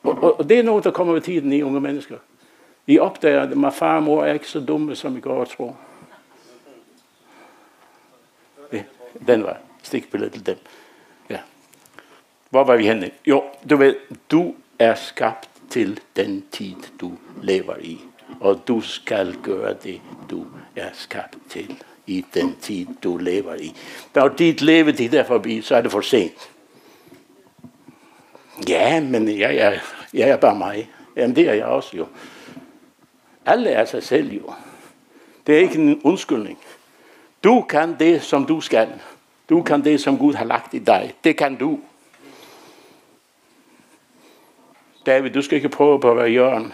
[0.04, 2.18] Og, og, og det er noget, der kommer med tiden i unge mennesker.
[2.88, 5.78] I opdager, at far og mor er ikke så dumme, som I går og tror.
[8.73, 8.84] Ja,
[9.28, 10.58] den var stikbilledet til dem.
[11.30, 11.39] Ja.
[12.50, 13.12] Hvor var vi henne?
[13.26, 13.95] Jo, du ved,
[14.32, 17.12] du er skabt til den tid, du
[17.43, 18.02] lever i.
[18.39, 20.45] Og du skal gøre det, du
[20.76, 23.76] er skabt til i den tid, du lever i.
[24.15, 26.50] Når dit levetid er forbi, så er det for sent.
[28.69, 29.73] Ja, men jeg er,
[30.13, 30.89] jeg er bare mig.
[31.15, 32.08] Jamen, det er jeg også jo.
[33.48, 34.54] Alle er sig selv jo.
[35.48, 36.60] Det er ikke en undskyldning.
[37.44, 38.88] Du kan det, som du skal.
[39.50, 41.14] Du kan det, som Gud har lagt i dig.
[41.24, 41.80] Det kan du.
[45.06, 46.74] David, du skal ikke prøve på at være Jørgen.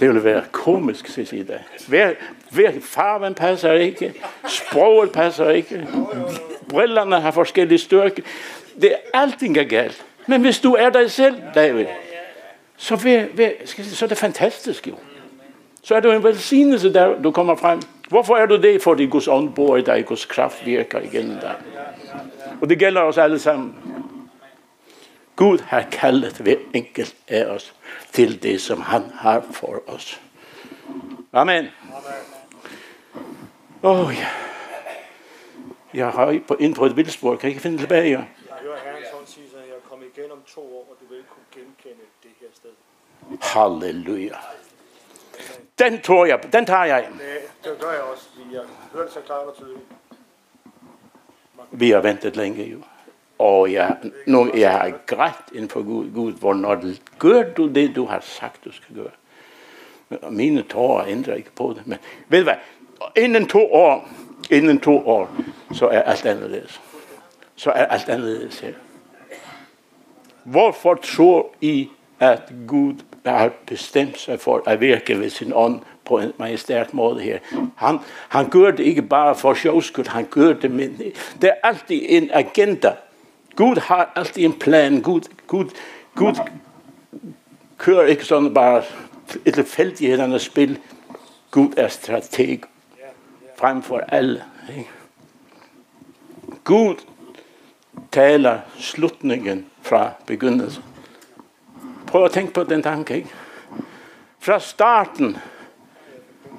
[0.00, 1.64] Det ville være komisk, siger jeg dig.
[1.88, 2.12] Hver,
[2.50, 4.14] hver farven passer ikke.
[4.48, 5.88] Sproget passer ikke.
[6.68, 8.22] Brillerne har forskellige styrke.
[8.80, 10.04] Det er alting er galt.
[10.26, 11.86] Men hvis du er dig selv, David,
[12.76, 14.94] så, vær, vær, så er det fantastisk jo.
[15.82, 17.80] Så er det en velsignelse, der du kommer frem.
[18.08, 18.82] Hvorfor er du det?
[18.82, 21.54] Fordi Guds ånd bor i dig, Guds kraft virker igennem dig.
[22.60, 23.74] Og det gælder os alle sammen.
[25.36, 27.74] Gud har kaldet hver enkelt af os
[28.12, 30.20] til det, som han har for os.
[31.32, 31.66] Amen.
[33.82, 34.28] Åh oh, ja.
[35.94, 37.36] Jeg har ind på et vildspor.
[37.36, 38.10] Kan jeg ikke finde tilbage?
[38.10, 38.24] Jeg
[38.60, 41.44] hører Herren sådan sige, at jeg kommer igen om to år, og du vil kunne
[41.52, 42.70] genkende det her sted.
[43.40, 44.36] Halleluja.
[45.82, 47.08] Den tror jeg, den tager jeg.
[47.12, 47.20] Det,
[47.64, 48.60] det gør jeg også, jeg
[48.92, 49.84] hører det så klart og tydeligt.
[51.70, 52.78] Vi har ventet længe jo.
[53.38, 56.82] Og jeg, nu, jeg har grædt ind for Gud, Gud, hvornår
[57.18, 60.30] gør du det, du har sagt, du skal gøre.
[60.30, 61.86] Mine tårer ændrer ikke på det.
[61.86, 62.56] Men ved du hvad?
[63.16, 64.08] Inden to år,
[64.50, 65.30] inden to år,
[65.72, 66.80] så er alt anderledes.
[67.56, 68.72] Så er alt anderledes her.
[70.44, 71.90] Hvorfor tror I,
[72.20, 72.94] at Gud
[73.30, 77.38] har bestemt sig for at virke ved sin ånd på en majestært måde her.
[77.76, 80.88] Han, han gør det ikke bare for sjovskyld, han gør det med,
[81.42, 82.92] det er altid en agenda.
[83.56, 85.02] Gud har altid en plan.
[85.02, 85.70] Gud, Gud,
[86.14, 86.34] Gud
[87.78, 88.82] kører ikke sådan bare
[89.44, 90.78] et tilfældighedernes spil.
[91.50, 92.60] Gud er strateg
[93.56, 94.44] frem for alle.
[94.78, 94.90] Ikke?
[96.64, 96.94] Gud
[98.12, 100.82] taler slutningen fra begyndelsen.
[102.12, 103.16] Prøv at tænke på den tanke.
[103.16, 103.28] Ikke?
[104.38, 105.36] Fra starten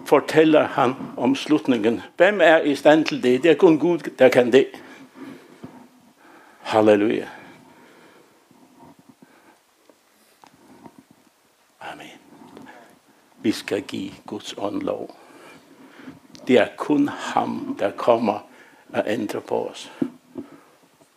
[0.06, 2.02] fortæller han om slutningen.
[2.18, 3.44] Hvem er i stand til det?
[3.44, 4.68] Det er kun Gud, der kan det.
[6.62, 7.28] Halleluja.
[11.82, 12.18] Amen.
[13.38, 15.16] Vi skal give Guds ånd lov.
[16.48, 18.48] Det er kun ham, der kommer
[18.94, 19.92] at ændre på os.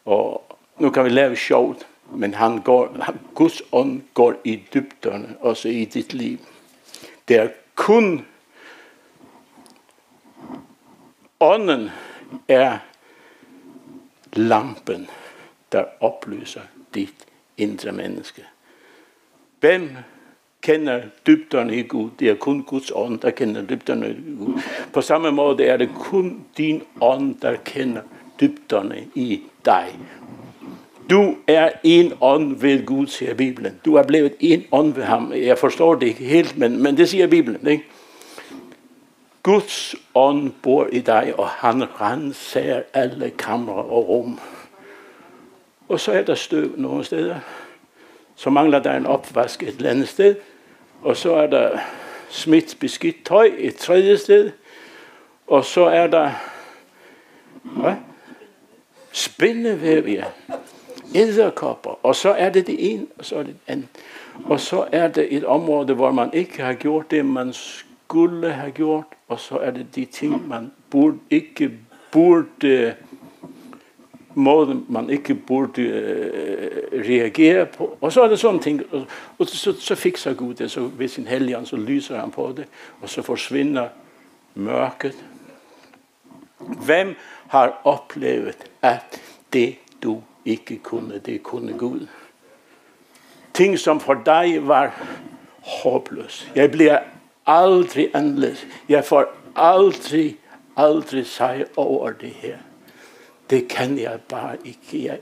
[0.05, 2.97] Og nu kan vi lave sjovt, men han går,
[3.35, 6.39] Guds ånd går i dybderne, også i dit liv.
[7.29, 8.27] Det er kun
[11.41, 11.91] ånden
[12.49, 12.79] er
[14.33, 15.09] lampen,
[15.73, 16.61] der oplyser
[16.95, 17.27] dit
[17.57, 18.45] indre menneske.
[19.61, 19.91] Hvem
[20.61, 22.11] kender dybderne i Gud?
[22.19, 24.63] Det er kun Guds ånd, der kender dybderne i Gud.
[24.93, 28.03] På samme måde er det kun din ånd, der kender
[28.41, 29.99] dybderne i dig.
[31.11, 33.81] Du er en ånd ved Gud, siger Bibelen.
[33.85, 35.33] Du er blevet en ånd ved ham.
[35.33, 37.67] Jeg forstår det ikke helt, men, men det siger Bibelen.
[37.67, 37.85] Ikke?
[39.43, 44.41] Guds ånd bor i dig, og han renser alle kamre og rum.
[45.89, 47.37] Og så er der støv nogle steder.
[48.37, 50.37] Så mangler der en opvask et eller andet sted.
[51.03, 51.79] Og så er der
[52.29, 54.51] smidt beskidt tøj et tredje sted.
[55.47, 56.31] Og så er der
[57.63, 57.95] hvad?
[59.17, 60.25] spindevæv, ja.
[61.17, 61.99] Æderkopper.
[62.03, 63.89] Og så er det det ene, og så er det det andet.
[64.45, 68.71] Og så er det et område, hvor man ikke har gjort det, man skulle have
[68.71, 69.05] gjort.
[69.29, 71.71] Og så er det de ting, man burde, ikke
[72.13, 72.95] burde
[74.35, 77.99] måde, man ikke burde øh, reagere på.
[78.01, 79.07] Og så er det sådan ting, og,
[79.39, 82.65] og så, så fikser Gud det, så ved sin helgen, så lyser han på det,
[83.03, 83.89] og så forsvinder
[84.55, 85.25] mørket.
[86.59, 87.15] Hvem
[87.49, 89.21] har oplevet, at
[89.53, 92.07] det du ikke kunne, det kunne Gud?
[93.55, 95.07] Ting, som for dig var
[95.61, 96.51] håbløs.
[96.55, 96.99] Jeg bliver
[97.47, 98.67] aldrig anderledes.
[98.89, 99.25] Jeg får
[99.57, 100.37] aldrig,
[100.77, 102.59] aldrig sig over det her.
[103.51, 105.05] Det kan jeg bare ikke.
[105.05, 105.19] Jeg,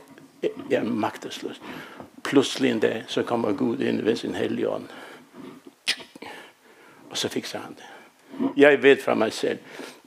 [0.70, 1.62] jeg er magtesløs.
[2.24, 4.88] Pludselig en dag, så kommer Gud ind ved sin hellige ånd.
[7.10, 7.84] Og så fikser han det.
[8.56, 9.58] Jeg ved fra mig selv,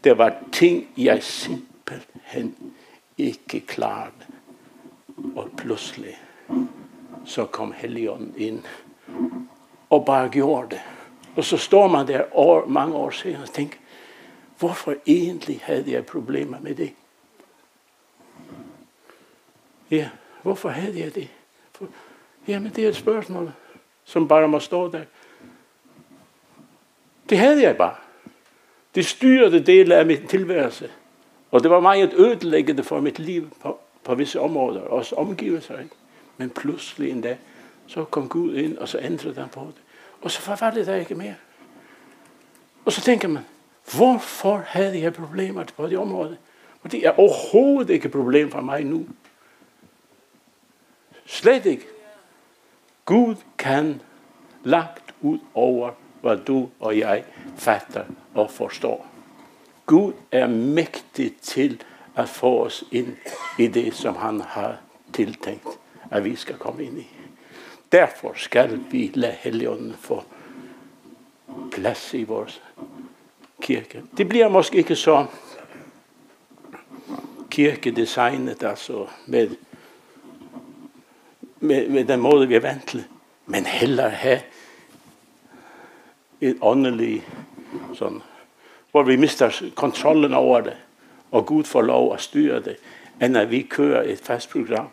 [0.04, 2.56] det var ting, jeg simpelthen
[3.18, 4.12] ikke klarede.
[5.38, 6.22] Og pludselig,
[7.26, 8.64] så kom Helligånden ind
[9.90, 10.82] og bare gjorde det.
[11.36, 13.78] Og så står man der år, mange år senere og tænker,
[14.60, 16.94] hvorfor egentlig havde jeg problemer med det?
[19.92, 20.10] Ja,
[20.42, 21.30] hvorfor havde jeg det?
[21.72, 21.86] For,
[22.48, 23.52] jamen, det er et spørgsmål,
[24.06, 25.04] som bare må stå der.
[27.30, 27.96] Det havde jeg bare.
[28.96, 30.92] Det styrede dele af min tilværelse.
[31.52, 35.80] Og det var meget ødelæggende for mit liv på, på visse områder, også omgivelser.
[35.80, 35.96] Ikke?
[36.38, 37.38] Men pludselig en dag,
[37.88, 39.82] så kom Gud ind, og så ændrede han på det.
[40.22, 41.36] Og så var det der ikke mere.
[42.86, 43.44] Og så tænker man,
[43.98, 46.38] hvorfor havde jeg problemer på det område?
[46.84, 49.06] Og det er overhovedet ikke et problem for mig nu.
[51.26, 51.86] Slet ikke.
[53.06, 54.02] Gud kan
[54.64, 55.92] lagt ud over,
[56.22, 57.24] hvad du og jeg
[57.58, 59.08] fatter og forstår.
[59.86, 61.84] Gud er mægtig til
[62.18, 63.16] at få os ind
[63.60, 64.78] i det, som han har
[65.14, 65.68] tiltænkt,
[66.12, 67.08] at vi skal komme ind i.
[67.92, 70.24] Derfor skal vi lade Helligånden få
[71.72, 72.62] plads i vores
[73.62, 74.04] kirke.
[74.18, 75.26] Det bliver måske ikke så
[77.50, 79.50] kirkedesignet, altså med
[81.60, 83.04] med, med den måde, vi er vant til.
[83.46, 84.40] Men heller have
[86.42, 87.24] et åndeligt,
[87.94, 88.22] sådan,
[88.92, 90.78] hvor vi mister kontrollen over det,
[91.32, 92.76] og Gud får lov at styre det,
[93.22, 94.88] end at vi kører et fast program.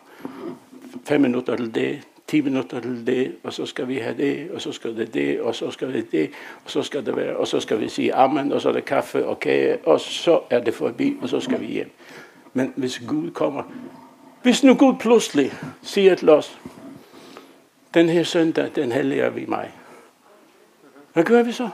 [1.05, 4.61] 5 minutter til det, 10 minutter til det, og så skal vi have det, og
[4.61, 6.29] så skal det det, og så skal det det,
[6.65, 8.85] og så skal det være, og så skal vi sige amen, og så er det
[8.85, 11.91] kaffe og kage, og så er det forbi, og så skal vi hjem.
[12.53, 13.63] Men hvis Gud kommer
[14.45, 16.59] hvis nu Gud pludselig siger til os,
[17.93, 19.71] den her søndag, den helliger vi mig.
[21.13, 21.69] Hvad gør vi så?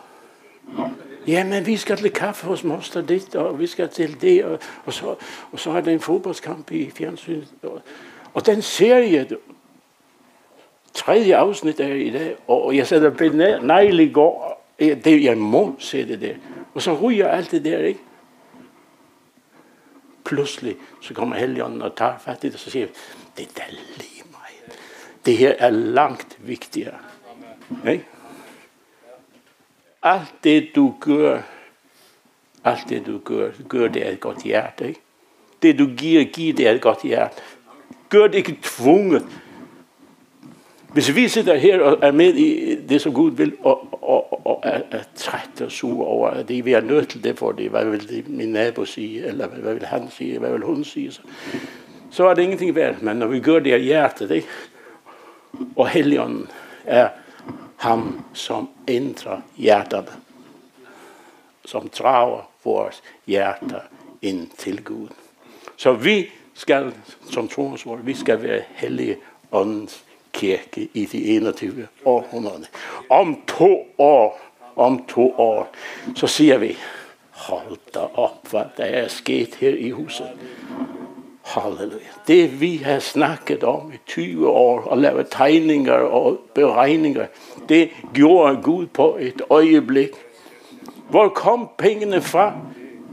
[1.28, 4.94] Jamen, vi skal til kaffe hos moster dit, og vi skal til det, og, og,
[4.94, 5.16] så,
[5.52, 7.48] og så er det en fodboldskamp i fjernsynet.
[7.64, 7.82] Og,
[8.34, 9.28] og den serie,
[10.94, 13.24] tredje afsnit er i dag, og jeg sætter på
[13.64, 16.36] negl i går, det, jeg må se det der.
[16.74, 18.00] Og så ryger alt det der, ikke?
[20.32, 22.88] pludselig så kommer Helligånden og tager fat i det, og så siger
[23.38, 24.76] det er lige mig.
[25.26, 26.98] Det her er langt vigtigere.
[27.88, 28.06] Ikke?
[30.04, 31.42] Alt det du gør,
[32.64, 34.88] alt det du gør, gør det af et godt hjerte.
[34.88, 35.00] Ikke?
[35.62, 37.36] Det du giver, giver det af et godt hjerte.
[38.10, 39.26] Gør det ikke tvunget.
[40.94, 44.60] Hvis vi sidder her og er med i det, som Gud vil, og, og, og
[44.64, 47.70] er, er træt og sur over, at det, vi er nødt til det, for det,
[47.70, 50.84] hvad vil det, min nabo sige, eller hvad, hvad vil han sige, hvad vil hun
[50.84, 51.22] sige, så,
[52.12, 53.02] så er det ingenting værd.
[53.02, 54.48] Men når vi gør det af hjertet, ikke?
[55.76, 56.48] og Helligånden
[56.86, 57.10] er
[57.78, 60.12] ham, som indre hjerterne,
[61.66, 63.82] som drager vores hjerter
[64.22, 65.08] ind til Gud.
[65.78, 66.94] Så vi skal,
[67.30, 69.18] som troens vi skal være hellige
[69.52, 72.66] åndens kirke i de 21 århundrede.
[73.10, 74.40] Om to år,
[74.76, 75.76] om to år,
[76.16, 76.78] så siger vi,
[77.30, 80.30] hold da op, hvad der er sket her i huset.
[81.44, 82.12] Halleluja.
[82.28, 87.26] Det vi har snakket om i 20 år og lavet tegninger og beregninger,
[87.70, 90.10] det gjorde Gud på et øjeblik.
[91.10, 92.54] Hvor kom pengene fra?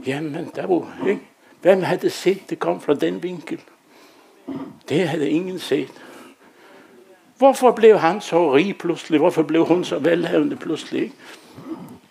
[0.07, 1.21] Jamen, der var, ikke?
[1.61, 3.59] Hvem havde set, det kom fra den vinkel?
[4.89, 5.91] Det havde ingen set.
[7.37, 9.19] Hvorfor blev han så rig pludselig?
[9.19, 11.01] Hvorfor blev hun så velhavende pludselig?
[11.01, 11.15] Ikke?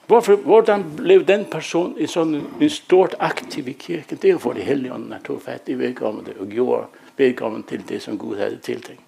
[0.09, 4.19] Hvorfor, hvordan blev den person en sådan en stort aktiv i kirken?
[4.23, 6.87] Det er for det hellige ånden, tog fat i vedkommende og gjorde
[7.17, 9.03] vedkommende til det, som Gud havde tiltænkt.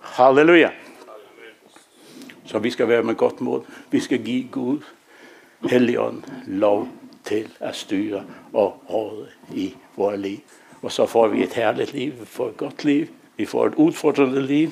[0.00, 0.70] Halleluja.
[2.44, 3.60] Så vi skal være med godt mod.
[3.90, 4.78] Vi skal give Gud,
[5.70, 6.88] Helligånd, lov
[7.24, 10.38] til at styre og råde i vores liv.
[10.82, 13.06] Og så får vi et herligt liv, vi får et godt liv,
[13.36, 14.70] vi får et udfordrende liv.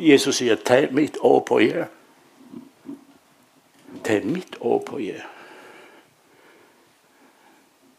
[0.00, 1.86] Jesus siger, tag mit år på jer.
[4.04, 5.22] Tag mit år på jer.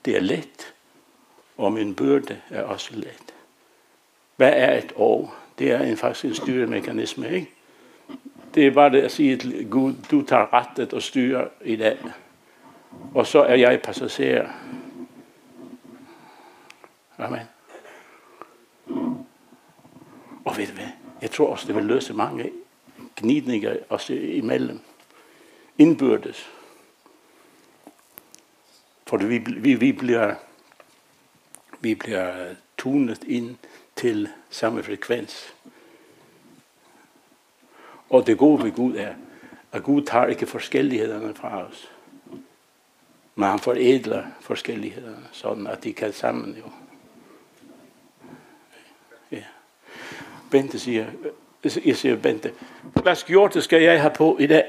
[0.05, 0.73] Det er let,
[1.57, 3.33] og min byrde er også let.
[4.35, 5.35] Hvad er et år?
[5.59, 7.49] Det er en faktisk en styremekanisme, ikke?
[8.53, 11.97] Det er bare det at sige til Gud, du tager rettet og styrer i dag.
[13.13, 14.49] Og så er jeg passager.
[17.17, 17.39] Amen.
[20.45, 20.80] Og ved du?
[21.21, 22.51] Jeg tror også, det vil løse mange
[23.15, 24.79] gnidninger også imellem.
[25.77, 26.49] Indbyrdes.
[29.07, 30.35] For vi, vi, vi, bliver,
[31.79, 33.55] vi bliver tunet ind
[33.95, 35.53] til samme frekvens.
[38.09, 39.13] Og det gode ved Gud er,
[39.71, 41.91] at Gud tager ikke forskellighederne fra os.
[43.35, 46.71] Men han foredler forskellighederne, sådan at de kan sammen jo.
[50.51, 51.05] Bente siger,
[51.85, 52.51] jeg siger Bente,
[53.03, 54.63] hvad skjorte skal jeg have på i dag?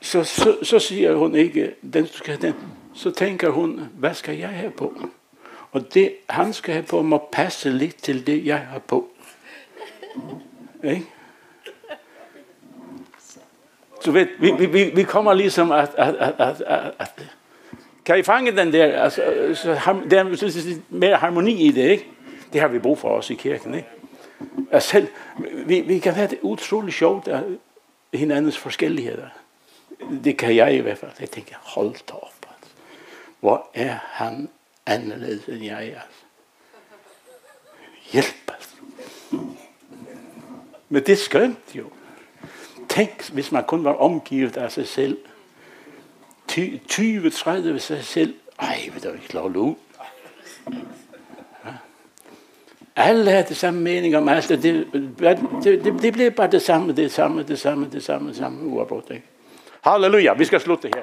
[0.00, 2.54] Så, så, så siger hun ikke, den skal den.
[2.94, 4.94] Så tænker hun, hvad skal jeg have på?
[5.72, 9.08] Og det, han skal have på, må passe lidt til det, jeg har på.
[10.84, 11.06] Ikke?
[14.00, 17.26] Så ved, vi, vi, vi kommer ligesom at, at, at, at, at, at
[18.04, 19.02] kan I fange den der?
[19.02, 19.22] Altså,
[19.54, 22.08] så, der er mere harmoni i det, ikke?
[22.52, 23.88] Det har vi brug for også i kirken, ikke?
[24.72, 25.08] Altså selv,
[25.66, 27.42] vi, vi kan have det utroligt sjovt af
[28.14, 29.28] hinandens forskelligheder.
[30.24, 31.10] Det kan jeg i hvert fald.
[31.20, 32.46] Jeg tænker, hold da op.
[32.48, 32.74] Altså.
[33.40, 34.48] Hvor er han
[34.86, 35.78] anderledes end jeg?
[35.78, 36.22] Altså.
[38.12, 38.76] Hjælp, altså.
[40.88, 41.90] Men det er skønt jo.
[42.88, 45.18] Tænk, hvis man kun var omgivet af sig selv.
[46.50, 48.34] 20-30 ved sig selv.
[48.58, 49.78] Ej, vil du ikke lov lov.
[52.96, 54.48] Alle havde det samme mening om alt.
[54.48, 54.86] Det, det,
[55.64, 59.10] det, det blev bare det samme, det samme, det samme, det samme, det samme uafbrudt.
[59.10, 59.26] Ikke?
[59.80, 61.02] Halleluja, vi skal slutte her.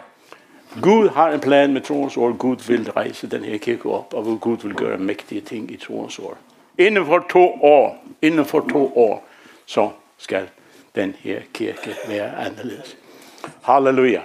[0.81, 2.37] Gud har en plan med troens ord.
[2.37, 6.19] Gud vil rejse den her kirke op, og Gud vil gøre mægtige ting i troens
[6.19, 6.37] ord.
[6.77, 9.27] Inden for to år, inden for to år,
[9.65, 10.47] så skal
[10.95, 12.97] den her kirke være anderledes.
[13.61, 14.21] Halleluja.